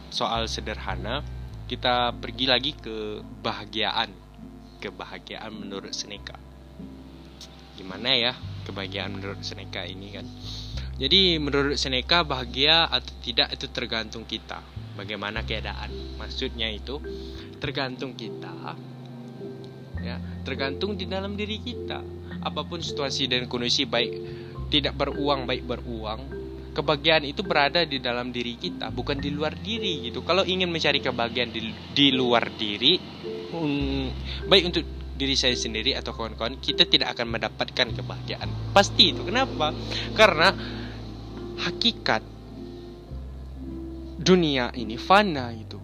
soal 0.10 0.50
sederhana. 0.50 1.22
Kita 1.70 2.10
pergi 2.10 2.50
lagi 2.50 2.74
ke 2.74 3.22
bahagiaan. 3.22 4.10
Kebahagiaan 4.82 5.54
menurut 5.54 5.94
Seneca. 5.94 6.34
Gimana 7.78 8.10
ya 8.18 8.34
kebahagiaan 8.66 9.14
menurut 9.14 9.46
Seneca 9.46 9.86
ini 9.86 10.10
kan? 10.10 10.26
Jadi 11.00 11.40
menurut 11.40 11.80
Seneca 11.80 12.28
bahagia 12.28 12.92
atau 12.92 13.16
tidak 13.24 13.56
itu 13.56 13.72
tergantung 13.72 14.28
kita. 14.28 14.60
Bagaimana 15.00 15.48
keadaan? 15.48 16.20
Maksudnya 16.20 16.68
itu 16.68 17.00
tergantung 17.64 18.20
kita. 18.20 18.76
Ya, 20.04 20.20
tergantung 20.44 21.00
di 21.00 21.08
dalam 21.08 21.40
diri 21.40 21.64
kita. 21.64 22.04
Apa 22.44 22.68
pun 22.68 22.84
situasi 22.84 23.32
dan 23.32 23.48
kondisi 23.48 23.88
baik 23.88 24.12
tidak 24.68 25.00
beruang 25.00 25.48
baik 25.48 25.64
beruang 25.66 26.22
kebahagiaan 26.70 27.26
itu 27.26 27.42
berada 27.44 27.82
di 27.84 28.00
dalam 28.00 28.32
diri 28.32 28.56
kita, 28.56 28.94
bukan 28.94 29.20
di 29.20 29.34
luar 29.34 29.58
diri 29.58 30.08
gitu. 30.08 30.22
Kalau 30.24 30.46
ingin 30.46 30.70
mencari 30.70 31.04
kebahagiaan 31.04 31.52
di, 31.52 31.74
di 31.92 32.08
luar 32.14 32.48
diri, 32.56 32.96
um, 33.52 34.08
baik 34.48 34.64
untuk 34.70 34.84
diri 35.20 35.36
saya 35.36 35.52
sendiri 35.60 35.92
atau 36.00 36.16
kawan-kawan, 36.16 36.64
kita 36.64 36.88
tidak 36.88 37.12
akan 37.18 37.36
mendapatkan 37.36 37.88
kebahagiaan. 37.92 38.48
Pasti 38.72 39.12
itu. 39.12 39.28
Kenapa? 39.28 39.76
Karena 40.16 40.56
hakikat 41.60 42.24
dunia 44.20 44.72
ini 44.76 45.00
fana 45.00 45.52
itu. 45.56 45.80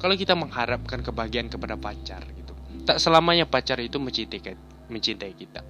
Kalau 0.00 0.16
kita 0.16 0.32
mengharapkan 0.32 1.04
kebahagiaan 1.04 1.52
kepada 1.52 1.76
pacar 1.76 2.24
gitu, 2.32 2.56
tak 2.88 2.96
selamanya 2.96 3.44
pacar 3.44 3.76
itu 3.82 4.00
mencintai 4.00 4.56
mencintai 4.88 5.32
kita. 5.36 5.60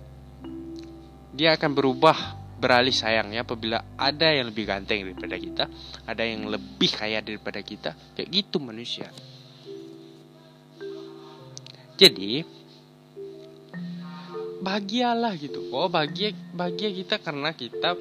Dia 1.35 1.59
akan 1.59 1.71
berubah 1.75 2.39
beralih 2.61 2.93
sayangnya 2.93 3.43
apabila 3.43 3.81
ada 3.97 4.29
yang 4.31 4.53
lebih 4.53 4.69
ganteng 4.69 5.09
daripada 5.09 5.37
kita, 5.41 5.65
ada 6.05 6.23
yang 6.23 6.47
lebih 6.47 6.93
kaya 6.93 7.25
daripada 7.25 7.59
kita, 7.65 7.97
kayak 8.15 8.29
gitu 8.29 8.61
manusia. 8.61 9.09
Jadi 11.97 12.60
bahagialah 14.61 15.33
gitu. 15.41 15.73
Oh 15.73 15.89
bahagia 15.89 16.37
bahagia 16.53 16.93
kita 16.93 17.17
karena 17.19 17.51
kita 17.57 17.97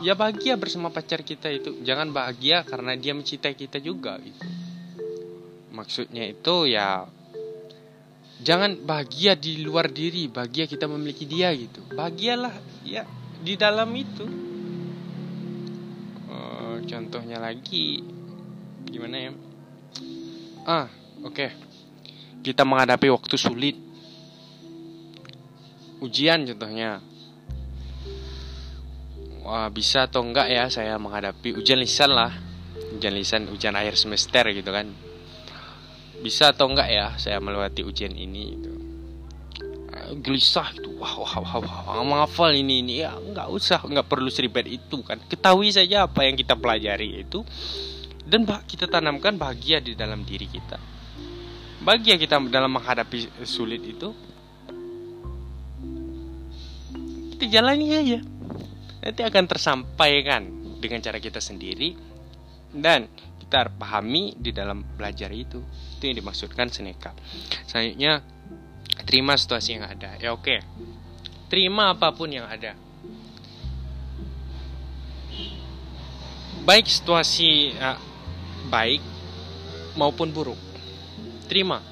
ya 0.00 0.14
bahagia 0.14 0.54
bersama 0.54 0.88
pacar 0.88 1.26
kita 1.26 1.50
itu. 1.50 1.82
Jangan 1.82 2.14
bahagia 2.14 2.62
karena 2.62 2.94
dia 2.94 3.12
mencintai 3.12 3.54
kita 3.58 3.82
juga 3.82 4.16
gitu. 4.22 4.46
Maksudnya 5.74 6.24
itu 6.30 6.70
ya 6.70 7.04
jangan 8.40 8.78
bahagia 8.86 9.36
di 9.36 9.60
luar 9.66 9.90
diri, 9.90 10.30
bahagia 10.30 10.64
kita 10.70 10.88
memiliki 10.88 11.26
dia 11.28 11.52
gitu. 11.52 11.82
Bahagialah 11.92 12.54
ya 12.86 13.04
di 13.46 13.54
dalam 13.54 13.90
itu 13.94 14.26
uh, 16.30 16.82
contohnya 16.82 17.38
lagi 17.38 18.02
gimana 18.86 19.16
ya 19.18 19.30
ah 20.66 20.86
oke 21.22 21.30
okay. 21.30 21.50
kita 22.42 22.66
menghadapi 22.66 23.06
waktu 23.06 23.36
sulit 23.38 23.85
ujian 26.00 26.44
contohnya. 26.44 27.00
Wah 29.46 29.70
bisa 29.70 30.10
atau 30.10 30.26
enggak 30.26 30.50
ya 30.50 30.66
saya 30.66 30.98
menghadapi 30.98 31.54
ujian 31.54 31.78
lisan 31.78 32.10
lah. 32.10 32.34
Ujian 32.98 33.14
lisan 33.14 33.42
ujian 33.54 33.78
akhir 33.78 33.94
semester 33.94 34.42
gitu 34.50 34.70
kan. 34.74 34.90
Bisa 36.20 36.50
atau 36.50 36.66
enggak 36.66 36.88
ya 36.90 37.14
saya 37.20 37.38
melewati 37.38 37.86
ujian 37.86 38.10
ini 38.12 38.44
gitu. 38.58 38.70
Gelisah 40.22 40.70
gitu 40.74 40.98
wah 40.98 41.14
wah 41.18 41.34
wah 41.42 41.62
wah 41.62 42.02
menghafal 42.02 42.50
ini 42.52 42.82
ini. 42.82 42.94
Ya 43.06 43.14
nggak 43.14 43.48
usah 43.50 43.82
nggak 43.86 44.06
perlu 44.10 44.30
seribet 44.30 44.66
itu 44.66 45.02
kan. 45.06 45.22
Ketahui 45.30 45.70
saja 45.70 46.10
apa 46.10 46.26
yang 46.26 46.34
kita 46.34 46.58
pelajari 46.58 47.22
itu. 47.22 47.46
Dan 48.26 48.42
kita 48.42 48.90
tanamkan 48.90 49.38
bahagia 49.38 49.78
di 49.78 49.94
dalam 49.94 50.26
diri 50.26 50.50
kita. 50.50 50.82
Bahagia 51.86 52.18
kita 52.18 52.42
dalam 52.50 52.74
menghadapi 52.74 53.46
sulit 53.46 53.78
itu 53.86 54.10
kita 57.36 57.60
jalani 57.60 57.92
aja 57.92 58.18
nanti 59.04 59.20
akan 59.20 59.44
tersampaikan 59.44 60.48
dengan 60.80 61.04
cara 61.04 61.20
kita 61.20 61.36
sendiri 61.36 61.92
dan 62.72 63.12
kita 63.44 63.70
pahami 63.76 64.34
di 64.40 64.50
dalam 64.50 64.82
belajar 64.96 65.28
itu. 65.30 65.60
Itu 66.00 66.08
yang 66.08 66.16
dimaksudkan 66.16 66.72
seneka 66.72 67.12
selanjutnya 67.68 68.24
terima 69.04 69.36
situasi 69.36 69.76
yang 69.76 69.84
ada. 69.84 70.16
Ya 70.16 70.32
oke. 70.32 70.64
Terima 71.52 71.92
apa 71.92 72.10
pun 72.16 72.32
yang 72.32 72.48
ada. 72.48 72.72
Baik 76.64 76.88
situasi 76.88 77.76
uh, 77.76 78.00
baik 78.72 79.04
maupun 79.94 80.32
buruk 80.32 80.58
terima. 81.52 81.84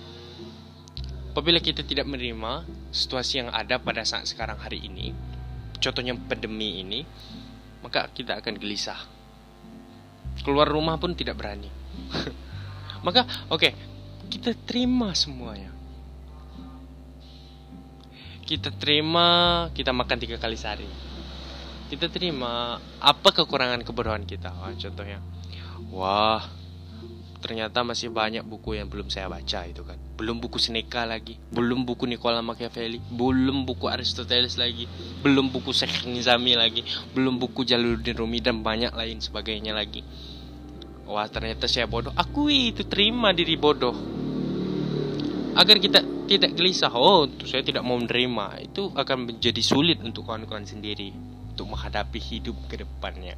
Apabila 1.31 1.61
kita 1.61 1.87
tidak 1.87 2.09
menerima 2.09 2.67
situasi 2.91 3.45
yang 3.45 3.51
ada 3.51 3.79
pada 3.79 4.07
saat 4.07 4.27
sekarang 4.27 4.59
hari 4.59 4.83
ini 4.87 5.34
contohnya 5.85 6.17
pandemi 6.17 6.81
ini 6.81 7.05
maka 7.85 8.09
kita 8.09 8.41
akan 8.41 8.57
gelisah. 8.57 8.97
Keluar 10.41 10.65
rumah 10.65 10.97
pun 10.97 11.13
tidak 11.13 11.37
berani. 11.37 11.69
Maka 13.07 13.29
oke 13.53 13.61
okay, 13.61 13.73
kita 14.33 14.57
terima 14.65 15.13
semuanya. 15.13 15.69
Kita 18.49 18.73
terima 18.73 19.69
kita 19.77 19.93
makan 19.93 20.17
tiga 20.17 20.41
kali 20.41 20.57
sehari. 20.57 20.89
Kita 21.93 22.09
terima 22.09 22.81
apa 22.99 23.29
kekurangan 23.31 23.85
kebodohan 23.85 24.25
kita. 24.25 24.51
Wah, 24.57 24.73
contohnya. 24.73 25.21
Wah 25.93 26.64
ternyata 27.45 27.85
masih 27.85 28.09
banyak 28.09 28.41
buku 28.41 28.81
yang 28.81 28.89
belum 28.89 29.13
saya 29.13 29.29
baca 29.29 29.69
itu 29.69 29.85
kan. 29.85 30.01
Belum 30.17 30.41
buku 30.41 30.57
Seneca 30.57 31.05
lagi 31.05 31.37
belum 31.53 31.85
buku 31.85 32.09
Nicola 32.09 32.41
Machiavelli 32.41 33.05
belum 33.13 33.69
buku 33.69 33.85
Aristoteles 33.93 34.57
lagi 34.57 34.89
belum 35.21 35.53
buku 35.53 35.77
Syekh 35.77 36.09
Nizami 36.09 36.57
lagi 36.57 36.81
belum 37.13 37.37
buku 37.37 37.69
Jalaluddin 37.69 38.17
Rumi 38.17 38.41
dan 38.41 38.65
banyak 38.65 38.97
lain 38.97 39.21
sebagainya 39.21 39.77
lagi. 39.77 40.01
Wah 41.05 41.29
ternyata 41.29 41.69
saya 41.69 41.85
bodoh. 41.85 42.17
Akui 42.17 42.73
itu 42.73 42.89
terima 42.89 43.37
diri 43.37 43.61
bodoh. 43.61 43.93
Agar 45.53 45.77
kita 45.77 46.01
tidak 46.25 46.57
gelisah 46.57 46.97
oh 46.97 47.29
saya 47.45 47.61
tidak 47.61 47.85
mau 47.85 48.01
menerima. 48.01 48.73
Itu 48.73 48.89
akan 48.97 49.29
menjadi 49.29 49.61
sulit 49.61 50.01
untuk 50.01 50.25
kawan-kawan 50.25 50.65
sendiri 50.65 51.13
untuk 51.53 51.69
menghadapi 51.69 52.19
hidup 52.19 52.57
ke 52.73 52.81
depannya. 52.81 53.37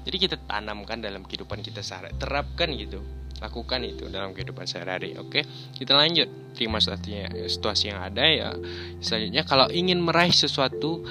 Jadi 0.00 0.16
kita 0.16 0.36
tanamkan 0.48 1.00
dalam 1.00 1.22
kehidupan 1.28 1.60
kita 1.60 1.84
sehari, 1.84 2.16
terapkan 2.16 2.72
gitu, 2.72 3.04
lakukan 3.40 3.84
itu 3.84 4.08
dalam 4.08 4.32
kehidupan 4.32 4.64
sehari-hari. 4.64 5.16
Oke, 5.20 5.44
kita 5.76 5.96
lanjut 5.96 6.28
terima 6.56 6.80
situasinya, 6.80 7.28
situasi 7.48 7.84
yang 7.92 8.00
ada 8.00 8.24
ya. 8.24 8.50
Selanjutnya 9.00 9.42
kalau 9.44 9.68
ingin 9.68 10.00
meraih 10.00 10.32
sesuatu, 10.32 11.04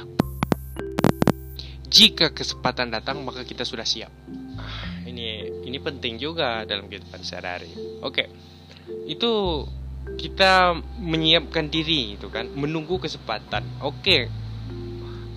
jika 1.90 2.30
kesempatan 2.34 2.94
datang 2.94 3.22
maka 3.26 3.42
kita 3.46 3.66
sudah 3.66 3.86
siap. 3.86 4.14
Ah, 4.58 5.06
ini 5.10 5.50
ini 5.66 5.78
penting 5.82 6.22
juga 6.22 6.66
dalam 6.66 6.86
kehidupan 6.86 7.22
sehari-hari. 7.26 7.74
Oke, 8.06 8.30
itu 9.10 9.66
kita 10.18 10.74
menyiapkan 10.98 11.70
diri 11.70 12.18
itu 12.18 12.30
kan, 12.34 12.50
menunggu 12.58 12.98
kesempatan. 12.98 13.62
Oke, 13.86 14.30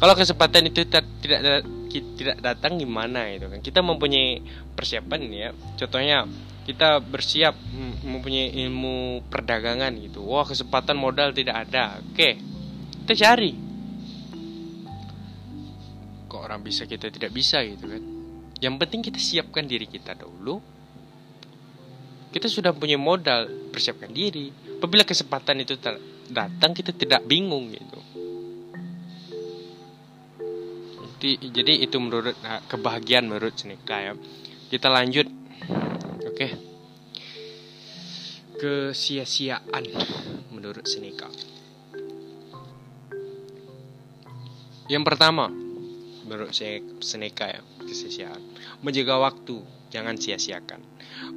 kalau 0.00 0.14
kesempatan 0.16 0.68
itu 0.68 0.88
tidak 0.88 1.64
tidak 2.00 2.40
datang 2.40 2.80
gimana 2.80 3.28
itu 3.28 3.50
kan. 3.50 3.60
Kita 3.60 3.84
mempunyai 3.84 4.40
persiapan 4.72 5.20
ya. 5.28 5.50
Contohnya 5.76 6.24
kita 6.62 7.02
bersiap 7.02 7.58
mempunyai 8.06 8.54
ilmu 8.64 9.26
perdagangan 9.28 9.92
gitu. 10.00 10.24
Wah 10.24 10.46
kesempatan 10.48 10.96
modal 10.96 11.36
tidak 11.36 11.68
ada. 11.68 12.00
Oke 12.00 12.38
kita 13.02 13.18
cari. 13.18 13.52
Kok 16.30 16.40
orang 16.40 16.62
bisa 16.62 16.86
kita 16.86 17.10
tidak 17.10 17.34
bisa 17.34 17.60
gitu 17.66 17.90
kan. 17.90 18.02
Yang 18.62 18.74
penting 18.78 19.00
kita 19.02 19.18
siapkan 19.18 19.66
diri 19.66 19.90
kita 19.90 20.14
dulu. 20.14 20.62
Kita 22.32 22.48
sudah 22.48 22.72
punya 22.72 22.96
modal 22.96 23.50
persiapkan 23.74 24.08
diri. 24.08 24.48
Apabila 24.78 25.02
kesempatan 25.04 25.60
itu 25.60 25.76
datang 26.32 26.72
kita 26.72 26.94
tidak 26.96 27.26
bingung 27.28 27.68
gitu 27.74 28.11
jadi 31.22 31.38
jadi 31.54 31.86
itu 31.86 32.02
menurut 32.02 32.34
nah, 32.42 32.58
kebahagiaan 32.66 33.30
menurut 33.30 33.54
Seneca 33.54 33.94
ya 34.02 34.12
kita 34.74 34.90
lanjut. 34.90 35.30
Oke. 36.26 36.34
Okay. 36.34 36.50
kesia-siaan 38.62 39.86
menurut 40.50 40.86
Seneca 40.86 41.30
yang 44.90 45.06
pertama 45.06 45.46
menurut 46.26 46.50
Seneca 47.02 47.46
ya 47.50 47.62
kesia-siaan. 47.86 48.42
Menjaga 48.82 49.18
waktu 49.18 49.62
jangan 49.94 50.18
sia-siakan. 50.18 50.80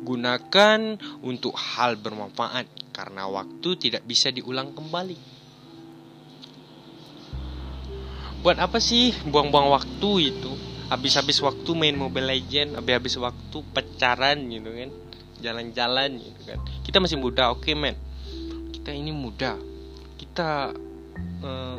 Gunakan 0.02 0.80
untuk 1.26 1.54
hal 1.58 1.98
bermanfaat 1.98 2.94
karena 2.94 3.26
waktu 3.26 3.70
tidak 3.78 4.06
bisa 4.06 4.30
diulang 4.30 4.72
kembali 4.72 5.35
buat 8.46 8.62
apa 8.62 8.78
sih 8.78 9.10
buang-buang 9.26 9.74
waktu 9.74 10.30
itu? 10.30 10.54
Habis-habis 10.94 11.42
waktu 11.42 11.66
main 11.74 11.98
Mobile 11.98 12.30
Legend 12.30 12.78
habis-habis 12.78 13.18
waktu 13.18 13.58
pacaran 13.74 14.38
gitu 14.54 14.70
kan. 14.70 14.90
Jalan-jalan 15.42 16.22
gitu 16.22 16.42
kan. 16.46 16.62
Kita 16.86 17.02
masih 17.02 17.18
muda 17.18 17.50
oke 17.50 17.66
okay, 17.66 17.74
men. 17.74 17.98
Kita 18.70 18.94
ini 18.94 19.10
muda. 19.10 19.58
Kita 20.22 20.70
uh, 21.42 21.78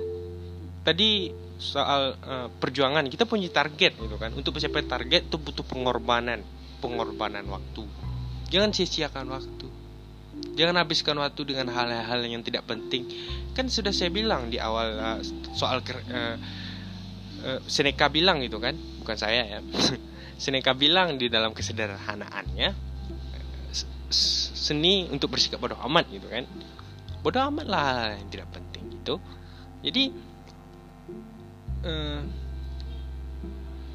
tadi 0.83 1.31
soal 1.57 2.19
uh, 2.19 2.51
perjuangan 2.51 3.07
kita 3.07 3.31
punya 3.31 3.47
target 3.47 3.95
gitu 3.95 4.19
kan. 4.19 4.35
Untuk 4.35 4.59
mencapai 4.59 4.83
target 4.91 5.23
itu 5.31 5.39
butuh 5.39 5.63
pengorbanan 5.63 6.43
pengorbanan 6.83 7.47
waktu. 7.47 7.87
Jangan 8.51 8.75
sia-siakan 8.75 9.31
waktu. 9.31 9.71
Jangan 10.59 10.83
habiskan 10.83 11.15
waktu 11.23 11.47
dengan 11.47 11.71
hal-hal 11.71 12.27
yang 12.27 12.43
tidak 12.43 12.67
penting 12.67 13.07
kan 13.57 13.73
sudah 13.73 13.89
saya 13.89 14.13
bilang 14.13 14.53
di 14.53 14.61
awal 14.61 15.01
uh, 15.01 15.21
soal 15.57 15.81
uh, 15.81 16.37
uh, 17.41 17.61
Seneca 17.65 18.13
bilang 18.13 18.45
gitu 18.45 18.61
kan? 18.61 18.77
Bukan 19.01 19.17
saya 19.17 19.49
ya. 19.49 19.61
Seneca 20.43 20.77
bilang 20.77 21.17
di 21.17 21.33
dalam 21.33 21.57
kesederhanaannya 21.57 22.85
seni 24.13 25.09
untuk 25.09 25.33
bersikap 25.33 25.57
bodoh 25.57 25.81
amat 25.89 26.05
gitu 26.13 26.29
kan? 26.29 26.45
Bodoh 27.25 27.49
amat 27.49 27.67
lah 27.67 28.13
yang 28.13 28.29
tidak 28.29 28.53
penting 28.53 28.93
gitu. 29.01 29.17
Jadi 29.81 30.13
uh, 31.89 32.21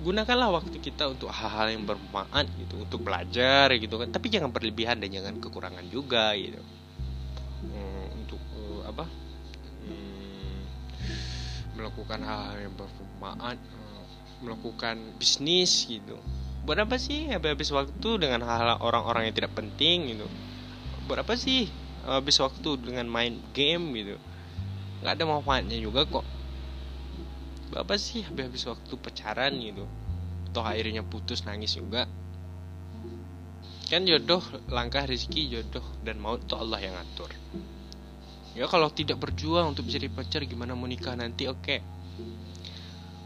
gunakanlah 0.01 0.49
waktu 0.57 0.81
kita 0.81 1.13
untuk 1.13 1.29
hal-hal 1.29 1.77
yang 1.77 1.85
bermanfaat 1.85 2.49
gitu 2.57 2.81
untuk 2.81 3.05
belajar 3.05 3.69
gitu 3.77 4.01
kan? 4.01 4.09
Tapi 4.09 4.27
jangan 4.33 4.49
berlebihan 4.49 4.97
dan 4.97 5.13
jangan 5.13 5.37
kekurangan 5.37 5.85
juga 5.93 6.33
gitu 6.33 6.57
melakukan 11.81 12.21
hal-hal 12.21 12.69
yang 12.69 12.73
bermanfaat 12.77 13.57
melakukan 14.41 14.97
bisnis 15.17 15.85
gitu. 15.89 16.17
Buat 16.65 16.85
apa 16.85 17.01
sih 17.01 17.29
habis 17.29 17.73
waktu 17.73 18.09
dengan 18.21 18.45
hal-hal 18.45 18.77
orang-orang 18.81 19.29
yang 19.29 19.35
tidak 19.37 19.53
penting 19.57 20.13
gitu? 20.13 20.27
Buat 21.09 21.25
apa 21.25 21.33
sih 21.37 21.69
habis 22.05 22.37
waktu 22.37 22.77
dengan 22.81 23.09
main 23.09 23.41
game 23.53 23.93
gitu? 23.97 24.17
Nggak 25.01 25.13
ada 25.17 25.23
manfaatnya 25.25 25.77
juga 25.81 26.05
kok. 26.05 26.25
Buat 27.73 27.81
apa 27.85 27.95
sih 27.97 28.21
habis 28.25 28.65
waktu 28.69 28.93
pacaran 28.97 29.57
gitu? 29.57 29.85
Atau 30.53 30.61
akhirnya 30.61 31.01
putus 31.01 31.45
nangis 31.45 31.77
juga. 31.77 32.05
Kan 33.89 34.05
jodoh 34.05 34.41
langkah 34.69 35.05
rezeki 35.05 35.49
jodoh 35.49 35.83
dan 36.05 36.21
maut 36.21 36.45
itu 36.45 36.55
Allah 36.55 36.79
yang 36.79 36.95
atur 36.95 37.33
ya 38.57 38.67
kalau 38.67 38.91
tidak 38.91 39.19
berjuang 39.21 39.71
untuk 39.71 39.87
jadi 39.87 40.11
pacar 40.11 40.43
gimana 40.43 40.75
mau 40.75 40.87
nikah 40.87 41.15
nanti? 41.15 41.47
Oke. 41.47 41.79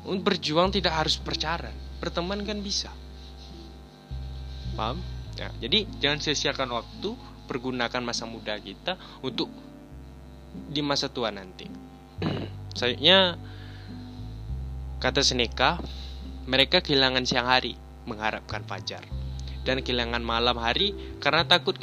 Okay. 0.05 0.19
berjuang 0.21 0.69
tidak 0.69 0.93
harus 1.01 1.17
pacaran 1.17 1.73
berteman 1.97 2.45
kan 2.45 2.61
bisa. 2.61 2.93
Paham? 4.77 5.01
Ya 5.35 5.49
jadi 5.57 5.89
jangan 5.97 6.21
sia-siakan 6.21 6.69
waktu 6.77 7.17
pergunakan 7.49 8.01
masa 8.05 8.29
muda 8.29 8.53
kita 8.61 8.97
untuk 9.25 9.49
di 10.69 10.85
masa 10.85 11.09
tua 11.09 11.33
nanti. 11.33 11.65
Sayangnya 12.77 13.41
kata 15.01 15.25
Seneca 15.25 15.81
mereka 16.45 16.85
kehilangan 16.85 17.25
siang 17.25 17.49
hari 17.49 17.73
mengharapkan 18.05 18.61
fajar 18.69 19.01
dan 19.65 19.81
kehilangan 19.81 20.21
malam 20.21 20.55
hari 20.61 20.93
karena 21.17 21.41
takut 21.45 21.73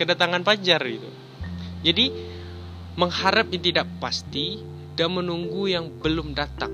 kedatangan 0.00 0.40
fajar 0.40 0.80
itu 0.88 1.08
jadi 1.84 2.35
mengharap 2.96 3.52
yang 3.52 3.62
tidak 3.62 3.86
pasti 4.00 4.60
dan 4.96 5.12
menunggu 5.12 5.68
yang 5.68 5.92
belum 6.00 6.32
datang. 6.32 6.72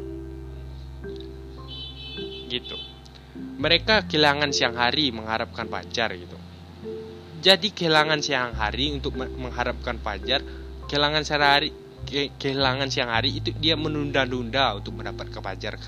Gitu. 2.46 2.78
Mereka 3.58 4.06
kehilangan 4.06 4.50
siang 4.54 4.78
hari 4.78 5.10
mengharapkan 5.10 5.66
fajar 5.66 6.14
gitu. 6.14 6.38
Jadi 7.42 7.74
kehilangan 7.74 8.22
siang 8.22 8.54
hari 8.54 8.94
untuk 8.94 9.18
mengharapkan 9.18 9.98
fajar, 9.98 10.46
kehilangan 10.86 11.22
siang 11.26 11.42
hari 11.42 11.70
ke 12.02 12.34
kehilangan 12.38 12.90
siang 12.90 13.10
hari 13.10 13.38
itu 13.38 13.54
dia 13.56 13.78
menunda-nunda 13.78 14.74
untuk 14.76 14.98
mendapat 14.98 15.30
fajar 15.30 15.78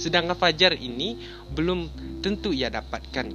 sedangkan 0.00 0.34
fajar 0.34 0.72
ini 0.74 1.20
belum 1.52 1.92
tentu 2.24 2.56
ia 2.56 2.72
dapatkan 2.72 3.28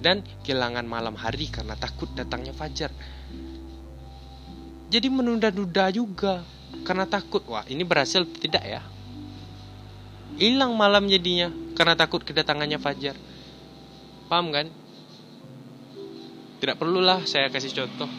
dan 0.00 0.24
kehilangan 0.42 0.86
malam 0.88 1.14
hari 1.14 1.52
karena 1.52 1.76
takut 1.76 2.08
datangnya 2.16 2.56
fajar 2.56 2.88
jadi 4.90 5.06
menunda-nunda 5.06 5.94
juga 5.94 6.42
karena 6.82 7.06
takut. 7.06 7.46
Wah 7.46 7.62
ini 7.70 7.86
berhasil 7.86 8.26
tidak 8.26 8.66
ya? 8.66 8.82
Hilang 10.34 10.74
malam 10.74 11.06
jadinya 11.06 11.54
karena 11.78 11.94
takut 11.94 12.26
kedatangannya 12.26 12.82
fajar. 12.82 13.14
Paham 14.26 14.50
kan? 14.50 14.66
Tidak 16.58 16.76
perlulah 16.76 17.22
saya 17.24 17.48
kasih 17.48 17.72
contoh. 17.72 18.10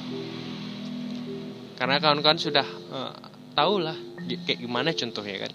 Karena 1.76 2.00
kawan-kawan 2.00 2.40
sudah 2.40 2.66
uh, 2.90 3.14
tahu 3.52 3.84
lah 3.84 3.98
kayak 4.48 4.64
gimana 4.64 4.96
contohnya 4.96 5.38
kan? 5.44 5.54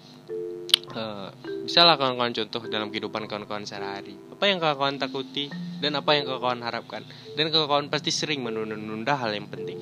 Uh, 0.97 1.29
bisa 1.65 1.83
lah 1.83 1.97
kawan-kawan 1.97 2.31
contoh 2.31 2.61
dalam 2.69 2.93
kehidupan 2.93 3.25
kawan-kawan 3.25 3.65
sehari-hari. 3.65 4.13
Apa 4.37 4.53
yang 4.53 4.61
kawan-kawan 4.61 5.01
takuti 5.01 5.49
dan 5.81 5.97
apa 5.97 6.13
yang 6.13 6.29
kawan-kawan 6.29 6.61
harapkan? 6.61 7.01
Dan 7.33 7.49
kawan-kawan 7.49 7.89
pasti 7.89 8.13
sering 8.13 8.45
menunda-nunda 8.45 9.17
hal 9.17 9.33
yang 9.33 9.49
penting 9.49 9.81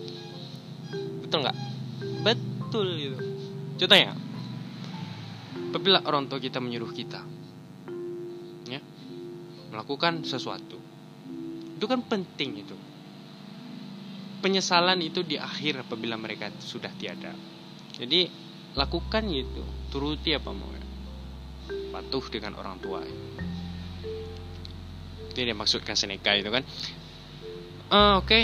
betul 1.26 1.42
nggak 1.42 1.58
betul 2.22 2.88
gitu 2.94 3.18
contohnya 3.82 4.14
apabila 5.74 6.00
orang 6.06 6.30
tua 6.30 6.40
kita 6.40 6.62
menyuruh 6.62 6.94
kita 6.94 7.22
ya 8.70 8.80
melakukan 9.74 10.24
sesuatu 10.24 10.78
itu 11.76 11.86
kan 11.90 12.00
penting 12.06 12.62
itu 12.62 12.78
penyesalan 14.46 15.02
itu 15.02 15.26
di 15.26 15.42
akhir 15.42 15.90
apabila 15.90 16.22
mereka 16.22 16.54
sudah 16.62 16.94
tiada. 16.94 17.34
Jadi 17.98 18.30
lakukan 18.78 19.26
itu, 19.34 19.66
turuti 19.90 20.38
apa 20.38 20.54
mau. 20.54 20.70
Patuh 21.66 22.26
dengan 22.30 22.54
orang 22.62 22.78
tua. 22.78 23.02
Itu 25.26 25.38
yang 25.42 25.58
dimaksudkan 25.58 25.98
Seneca 25.98 26.38
itu 26.38 26.54
kan. 26.54 26.62
Uh, 27.86 28.18
Oke, 28.18 28.26
okay. 28.26 28.44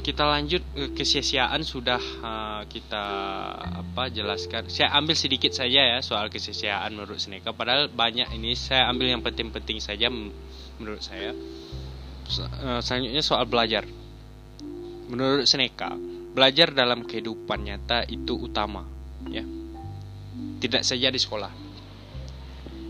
kita 0.00 0.24
lanjut 0.24 0.64
ke 0.72 0.96
kesia-siaan 0.96 1.60
sudah 1.60 2.00
uh, 2.24 2.62
kita 2.64 3.04
apa 3.84 4.08
jelaskan. 4.08 4.64
Saya 4.72 4.96
ambil 4.96 5.12
sedikit 5.12 5.52
saja 5.52 5.96
ya 5.96 5.98
soal 6.00 6.32
kesia-siaan 6.32 6.96
menurut 6.96 7.20
Seneca. 7.20 7.52
Padahal 7.52 7.92
banyak 7.92 8.32
ini 8.32 8.56
saya 8.56 8.88
ambil 8.88 9.12
yang 9.12 9.20
penting-penting 9.20 9.84
saja 9.84 10.08
menurut 10.80 11.04
saya. 11.04 11.36
Uh, 12.64 12.80
selanjutnya 12.80 13.20
soal 13.20 13.44
belajar 13.44 13.84
Menurut 15.08 15.48
Seneca, 15.48 15.96
belajar 16.36 16.68
dalam 16.76 17.00
kehidupan 17.00 17.64
nyata 17.64 18.04
itu 18.12 18.36
utama, 18.36 18.84
ya. 19.32 19.40
Tidak 20.60 20.84
saja 20.84 21.08
di 21.08 21.16
sekolah. 21.16 21.48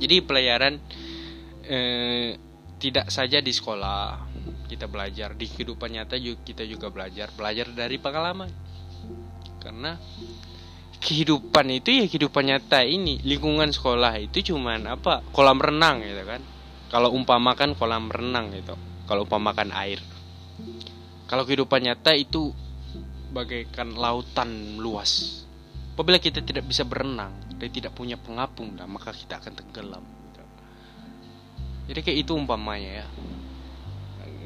Jadi 0.03 0.19
pelajaran 0.27 0.83
eh, 1.63 2.35
tidak 2.83 3.07
saja 3.15 3.39
di 3.39 3.55
sekolah 3.55 4.28
kita 4.69 4.85
belajar, 4.85 5.33
di 5.33 5.49
kehidupan 5.49 5.97
nyata 5.97 6.21
juga 6.21 6.39
kita 6.45 6.62
juga 6.69 6.93
belajar, 6.93 7.33
belajar 7.33 7.66
dari 7.73 7.97
pengalaman. 7.97 8.53
Karena 9.59 9.97
kehidupan 11.01 11.66
itu 11.73 11.89
ya 11.91 12.05
kehidupan 12.05 12.45
nyata 12.45 12.85
ini, 12.85 13.25
lingkungan 13.25 13.73
sekolah 13.73 14.12
itu 14.21 14.53
cuman 14.53 14.85
apa? 14.85 15.25
kolam 15.33 15.57
renang 15.57 16.05
gitu 16.05 16.23
kan. 16.29 16.45
Kalau 16.93 17.16
umpamakan 17.16 17.73
kolam 17.73 18.12
renang 18.12 18.53
gitu. 18.53 18.77
Kalau 19.09 19.25
umpamakan 19.25 19.73
air 19.73 20.05
kalau 21.29 21.45
kehidupan 21.45 21.85
nyata 21.85 22.16
itu 22.16 22.57
bagaikan 23.37 23.93
lautan 23.93 24.81
luas. 24.81 25.45
Apabila 25.93 26.16
kita 26.16 26.41
tidak 26.41 26.64
bisa 26.64 26.89
berenang 26.89 27.37
dan 27.61 27.69
tidak 27.69 27.93
punya 27.93 28.16
pengapung, 28.16 28.73
nah, 28.73 28.89
maka 28.89 29.12
kita 29.12 29.37
akan 29.37 29.53
tenggelam. 29.53 30.01
Gitu. 30.01 30.43
Jadi 31.93 32.01
kayak 32.01 32.19
itu 32.25 32.33
umpamanya 32.33 33.05
ya. 33.05 33.07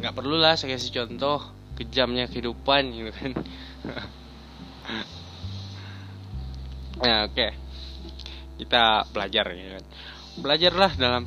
Nggak 0.02 0.14
perlulah 0.18 0.58
saya 0.58 0.74
kasih 0.74 0.90
contoh 0.90 1.38
kejamnya 1.78 2.26
kehidupan 2.26 2.90
gitu 2.90 3.10
kan. 3.14 3.30
ya 7.06 7.30
oke. 7.30 7.34
Okay. 7.38 7.50
Kita 8.58 9.06
belajar 9.14 9.46
ya 9.54 9.78
kan. 9.78 9.84
Belajarlah 10.42 10.92
dalam 10.98 11.24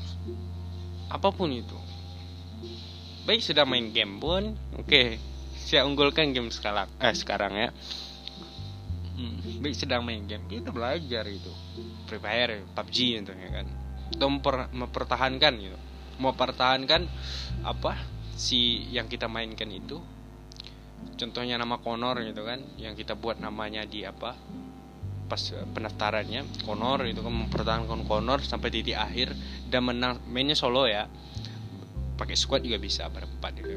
apa 1.08 1.30
pun 1.32 1.56
itu. 1.56 1.80
Baik 3.26 3.42
sudah 3.42 3.66
main 3.66 3.90
game 3.90 4.22
pun, 4.22 4.54
oke. 4.78 4.86
Okay 4.86 5.18
saya 5.66 5.82
unggulkan 5.82 6.30
game 6.30 6.54
sekarang 6.54 6.86
eh 7.02 7.16
sekarang 7.18 7.58
ya 7.58 7.70
hmm, 9.18 9.66
baik 9.66 9.74
sedang 9.74 10.06
main 10.06 10.22
game 10.30 10.46
kita 10.46 10.70
belajar 10.70 11.26
itu 11.26 11.50
Free 12.06 12.22
Fire 12.22 12.62
PUBG 12.78 13.26
itu 13.26 13.34
ya 13.34 13.50
kan 13.50 13.68
atau 14.14 14.30
memper, 14.30 14.70
mempertahankan 14.70 15.54
gitu 15.58 15.78
mau 16.22 16.38
pertahankan 16.38 17.10
apa 17.66 17.98
si 18.36 18.92
yang 18.92 19.08
kita 19.08 19.32
mainkan 19.32 19.72
itu 19.72 20.04
contohnya 21.16 21.56
nama 21.56 21.80
Connor 21.80 22.20
gitu 22.28 22.44
kan 22.44 22.60
yang 22.76 22.94
kita 22.94 23.16
buat 23.16 23.40
namanya 23.40 23.88
di 23.88 24.04
apa 24.04 24.36
pas 25.26 25.42
pendaftarannya 25.74 26.46
Connor 26.62 27.08
itu 27.10 27.24
kan 27.24 27.34
mempertahankan 27.34 28.06
Connor 28.06 28.46
sampai 28.46 28.70
titik 28.70 28.94
akhir 28.94 29.34
dan 29.72 29.90
menang 29.90 30.22
mainnya 30.30 30.54
solo 30.54 30.86
ya. 30.86 31.10
Pakai 32.16 32.38
squad 32.38 32.64
juga 32.64 32.80
bisa 32.80 33.10
berempat 33.12 33.60
gitu. 33.60 33.76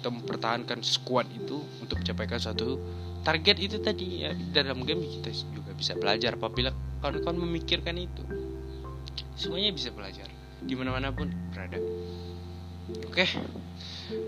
Kita 0.00 0.08
mempertahankan 0.10 0.82
squad 0.82 1.30
itu 1.30 1.62
untuk 1.78 2.02
mencapaikan 2.02 2.40
suatu 2.40 2.80
target 3.22 3.56
itu 3.60 3.76
tadi 3.78 4.26
ya. 4.26 4.32
Dalam 4.34 4.82
game 4.82 5.04
kita 5.06 5.30
juga 5.52 5.70
bisa 5.76 5.94
belajar 5.94 6.34
apabila 6.34 6.74
kawan-kawan 7.04 7.38
memikirkan 7.44 7.94
itu. 8.00 8.24
Semuanya 9.38 9.70
bisa 9.70 9.92
belajar 9.94 10.26
di 10.64 10.72
mana-mana 10.74 11.12
pun 11.12 11.28
berada 11.52 11.76
oke. 12.90 13.26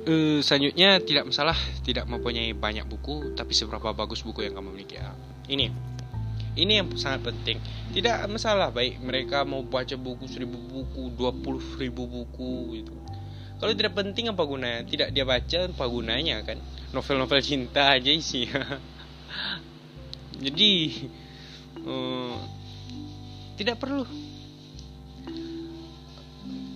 Uh, 0.07 0.39
selanjutnya 0.41 1.03
tidak 1.03 1.29
masalah 1.29 1.59
tidak 1.85 2.09
mempunyai 2.09 2.55
banyak 2.57 2.89
buku 2.89 3.37
tapi 3.37 3.53
seberapa 3.53 3.93
bagus 3.93 4.23
buku 4.25 4.47
yang 4.47 4.57
kamu 4.57 4.73
miliki. 4.73 4.97
Ya, 4.97 5.13
ini. 5.51 5.71
Ini 6.57 6.81
yang 6.81 6.89
sangat 6.97 7.29
penting. 7.29 7.61
Tidak 7.93 8.25
masalah 8.33 8.73
baik 8.73 9.05
mereka 9.05 9.45
mau 9.45 9.61
baca 9.61 9.93
buku 9.93 10.25
seribu 10.25 10.57
buku 10.57 11.13
dua 11.13 11.29
puluh 11.29 11.61
ribu 11.77 12.09
buku 12.09 12.81
gitu. 12.81 12.97
Kalau 13.57 13.73
tidak 13.77 13.93
penting 13.97 14.33
apa 14.33 14.41
gunanya? 14.45 14.81
Tidak 14.85 15.09
dia 15.13 15.25
baca 15.29 15.59
apa 15.69 15.85
gunanya 15.85 16.41
kan? 16.45 16.57
Novel-novel 16.97 17.41
cinta 17.45 17.93
aja 17.93 18.09
isi. 18.09 18.49
Jadi 20.45 20.73
uh, 21.85 22.37
tidak 23.57 23.81
perlu 23.81 24.05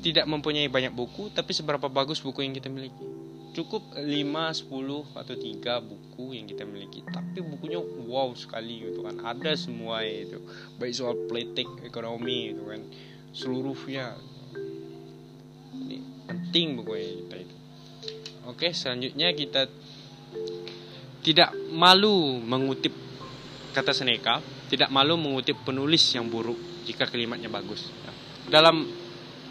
tidak 0.01 0.25
mempunyai 0.27 0.67
banyak 0.67 0.93
buku 0.97 1.29
tapi 1.33 1.53
seberapa 1.53 1.87
bagus 1.87 2.21
buku 2.25 2.45
yang 2.45 2.57
kita 2.57 2.73
miliki? 2.73 3.05
Cukup 3.51 3.83
5, 3.99 4.07
10 4.07 4.71
atau 5.17 5.35
3 5.35 5.81
buku 5.83 6.25
yang 6.39 6.47
kita 6.47 6.65
miliki. 6.65 7.05
Tapi 7.05 7.43
bukunya 7.45 7.83
wow 8.09 8.31
sekali 8.33 8.87
gitu 8.87 9.03
kan. 9.05 9.21
Ada 9.21 9.59
semua 9.59 10.07
itu. 10.07 10.39
Baik 10.79 10.95
soal 10.95 11.19
politik 11.27 11.67
ekonomi 11.83 12.55
itu 12.55 12.63
kan. 12.65 12.81
Seluruhnya. 13.35 14.15
Penting 16.31 16.79
pokoknya 16.79 17.11
kita 17.27 17.37
itu. 17.43 17.57
Oke 18.47 18.73
selanjutnya 18.73 19.35
kita 19.35 19.67
tidak 21.21 21.53
malu 21.69 22.41
mengutip 22.41 22.95
kata 23.77 23.93
Seneca 23.93 24.41
tidak 24.71 24.89
malu 24.95 25.19
mengutip 25.19 25.59
penulis 25.67 26.03
yang 26.15 26.31
buruk 26.31 26.57
jika 26.87 27.07
kalimatnya 27.11 27.51
bagus. 27.51 27.91
Dalam 28.47 28.87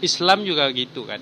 Islam 0.00 0.44
juga 0.44 0.68
gitu 0.72 1.04
kan 1.04 1.20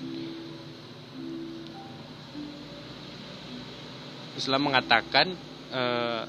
Islam 4.39 4.61
mengatakan 4.71 5.27
eh, 5.71 6.23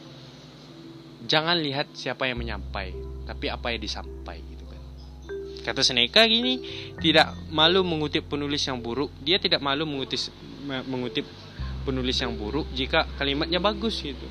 jangan 1.26 1.56
lihat 1.58 1.94
siapa 1.94 2.26
yang 2.26 2.38
menyampai 2.42 2.94
tapi 3.26 3.46
apa 3.46 3.70
yang 3.70 3.82
disampaikan 3.82 4.50
Kata 5.60 5.84
Seneca 5.84 6.24
gini, 6.24 6.56
tidak 6.96 7.36
malu 7.52 7.84
mengutip 7.84 8.24
penulis 8.32 8.64
yang 8.64 8.80
buruk. 8.80 9.12
Dia 9.20 9.36
tidak 9.36 9.60
malu 9.60 9.84
mengutip 9.84 10.32
mengutip 10.88 11.28
penulis 11.84 12.16
yang 12.20 12.32
buruk 12.36 12.68
jika 12.72 13.04
kalimatnya 13.20 13.60
bagus 13.60 14.00
gitu. 14.00 14.24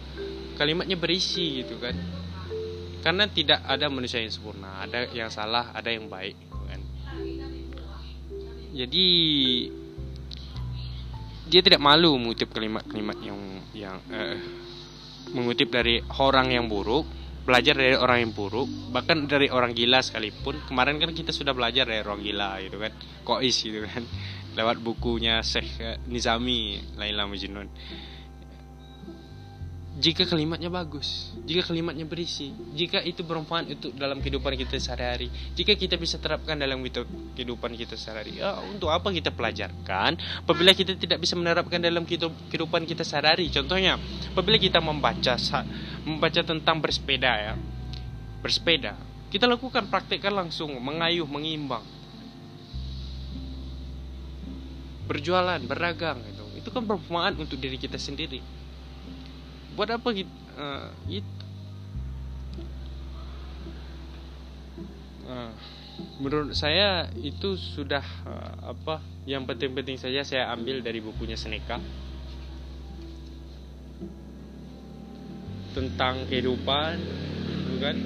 Kalimatnya 0.58 0.98
berisi 0.98 1.62
gitu 1.62 1.78
kan. 1.78 1.94
Karena 3.00 3.30
tidak 3.30 3.64
ada 3.64 3.88
manusia 3.88 4.20
yang 4.20 4.34
sempurna, 4.34 4.84
ada 4.84 5.08
yang 5.16 5.30
salah, 5.32 5.72
ada 5.72 5.88
yang 5.88 6.10
baik 6.10 6.36
gitu 6.36 6.49
kan. 6.49 6.49
Jadi 8.70 9.08
dia 11.50 11.62
tidak 11.66 11.82
malu 11.82 12.14
mengutip 12.22 12.54
kalimat-kalimat 12.54 13.18
yang 13.26 13.40
yang 13.74 13.98
eh, 14.14 14.38
mengutip 15.34 15.74
dari 15.74 16.02
orang 16.22 16.54
yang 16.54 16.70
buruk 16.70 17.10
belajar 17.50 17.74
dari 17.74 17.98
orang 17.98 18.30
yang 18.30 18.32
buruk 18.38 18.70
bahkan 18.94 19.26
dari 19.26 19.50
orang 19.50 19.74
gila 19.74 20.06
sekalipun. 20.06 20.62
Kemarin 20.70 21.02
kan 21.02 21.10
kita 21.18 21.34
sudah 21.34 21.58
belajar 21.58 21.90
dari 21.90 22.06
orang 22.06 22.22
gila 22.22 22.62
gitu 22.62 22.78
kan. 22.78 22.94
Kois 23.26 23.58
gitu 23.58 23.82
kan. 23.90 24.06
Lewat 24.58 24.82
bukunya 24.82 25.42
Syekh 25.42 26.02
Nizami 26.06 26.82
Laila 26.98 27.26
Majnun 27.26 27.70
jika 30.00 30.24
kalimatnya 30.24 30.72
bagus, 30.72 31.36
jika 31.44 31.68
kalimatnya 31.68 32.08
berisi, 32.08 32.56
jika 32.72 33.04
itu 33.04 33.20
bermanfaat 33.20 33.68
untuk 33.68 33.92
dalam 34.00 34.24
kehidupan 34.24 34.56
kita 34.56 34.80
sehari-hari, 34.80 35.28
jika 35.60 35.76
kita 35.76 36.00
bisa 36.00 36.16
terapkan 36.16 36.56
dalam 36.56 36.80
kehidupan 37.36 37.76
kita 37.76 38.00
sehari-hari, 38.00 38.40
ya, 38.40 38.64
untuk 38.64 38.88
apa 38.96 39.12
kita 39.12 39.36
pelajarkan? 39.36 40.16
Apabila 40.48 40.72
kita 40.72 40.96
tidak 40.96 41.20
bisa 41.20 41.36
menerapkan 41.36 41.84
dalam 41.84 42.08
kehidupan 42.08 42.88
kita 42.88 43.04
sehari-hari, 43.04 43.52
contohnya, 43.52 44.00
apabila 44.32 44.56
kita 44.56 44.80
membaca 44.80 45.36
membaca 46.08 46.42
tentang 46.48 46.80
bersepeda 46.80 47.32
ya, 47.36 47.54
bersepeda, 48.40 48.96
kita 49.28 49.52
lakukan 49.52 49.92
praktekkan 49.92 50.32
langsung, 50.32 50.80
mengayuh, 50.80 51.28
mengimbang, 51.28 51.84
berjualan, 55.12 55.60
berdagang, 55.60 56.24
itu, 56.24 56.64
itu 56.64 56.70
kan 56.72 56.88
bermanfaat 56.88 57.36
untuk 57.36 57.60
diri 57.60 57.76
kita 57.76 58.00
sendiri 58.00 58.59
buat 59.80 59.96
apa 59.96 60.12
gitu 60.12 60.32
uh, 60.60 60.92
itu 61.08 61.40
uh, 65.24 65.56
menurut 66.20 66.52
saya 66.52 67.08
itu 67.16 67.56
sudah 67.56 68.04
uh, 68.28 68.76
apa 68.76 69.00
yang 69.30 69.46
penting-penting 69.46 70.02
saja 70.02 70.26
saya 70.26 70.50
ambil 70.52 70.82
dari 70.82 71.04
bukunya 71.04 71.38
Seneca. 71.38 71.78
Tentang 75.78 76.26
kehidupan 76.26 76.96
kan? 77.78 77.98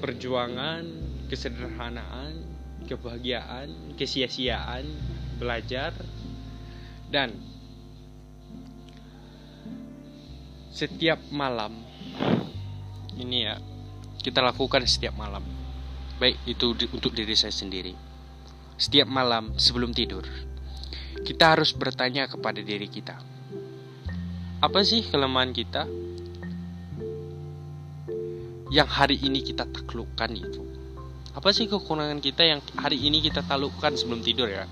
Perjuangan 0.00 0.82
kesederhanaan 1.30 2.42
kebahagiaan 2.90 3.94
kesia-siaan 3.94 4.82
belajar 5.38 5.94
dan 7.12 7.30
setiap 10.72 11.20
malam. 11.28 11.76
Ini 13.14 13.38
ya 13.44 13.54
kita 14.24 14.40
lakukan 14.40 14.88
setiap 14.88 15.14
malam. 15.14 15.44
Baik 16.16 16.40
itu 16.48 16.72
di, 16.74 16.88
untuk 16.90 17.12
diri 17.12 17.36
saya 17.36 17.52
sendiri. 17.52 17.92
Setiap 18.80 19.06
malam 19.06 19.54
sebelum 19.60 19.92
tidur 19.92 20.24
kita 21.22 21.54
harus 21.54 21.70
bertanya 21.70 22.26
kepada 22.26 22.58
diri 22.58 22.90
kita. 22.90 23.14
Apa 24.58 24.82
sih 24.82 25.06
kelemahan 25.06 25.54
kita? 25.54 25.86
Yang 28.72 28.88
hari 28.90 29.16
ini 29.20 29.44
kita 29.44 29.68
taklukkan 29.68 30.32
itu. 30.34 30.62
Apa 31.32 31.52
sih 31.54 31.68
kekurangan 31.70 32.18
kita 32.20 32.42
yang 32.44 32.60
hari 32.76 32.98
ini 32.98 33.20
kita 33.20 33.44
taklukkan 33.44 33.94
sebelum 33.94 34.24
tidur 34.24 34.48
ya? 34.48 34.64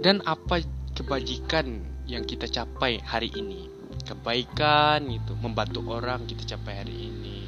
Dan 0.00 0.22
apa 0.22 0.62
kebajikan 0.94 1.95
yang 2.06 2.22
kita 2.22 2.46
capai 2.46 3.02
hari 3.02 3.34
ini. 3.34 3.66
Kebaikan 4.06 5.02
itu 5.10 5.34
membantu 5.42 5.82
orang 5.90 6.22
kita 6.30 6.56
capai 6.56 6.86
hari 6.86 7.10
ini. 7.10 7.38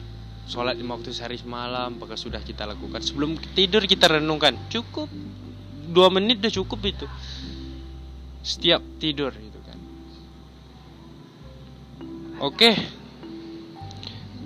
Sholat 0.51 0.75
lima 0.75 0.99
waktu 0.99 1.15
sehari 1.15 1.39
semalam 1.39 1.95
apakah 1.95 2.19
sudah 2.19 2.43
kita 2.43 2.67
lakukan? 2.67 2.99
Sebelum 2.99 3.39
tidur 3.55 3.87
kita 3.87 4.11
renungkan 4.11 4.59
cukup. 4.67 5.07
Dua 5.89 6.11
menit 6.11 6.43
udah 6.43 6.53
cukup 6.53 6.81
itu. 6.85 7.07
Setiap 8.43 8.83
tidur 8.99 9.31
itu 9.33 9.61
kan. 9.63 9.79
Oke. 12.43 12.75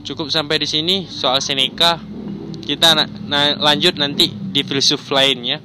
Cukup 0.03 0.29
sampai 0.29 0.61
di 0.61 0.69
sini 0.69 1.09
soal 1.09 1.41
Seneca. 1.41 1.97
Kita 2.63 2.95
na 2.95 3.05
na 3.27 3.57
lanjut 3.59 3.97
nanti 3.97 4.31
di 4.31 4.61
filsuf 4.63 5.09
lainnya. 5.09 5.59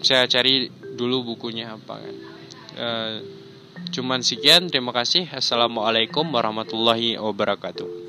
Saya 0.00 0.26
cari 0.26 0.70
dulu 0.94 1.34
bukunya 1.34 1.74
apa 1.74 1.98
kan 1.98 2.33
Uh, 2.74 3.22
cuman 3.90 4.20
sekian, 4.20 4.68
terima 4.68 4.92
kasih. 4.92 5.26
Assalamualaikum 5.30 6.26
warahmatullahi 6.28 7.16
wabarakatuh. 7.16 8.03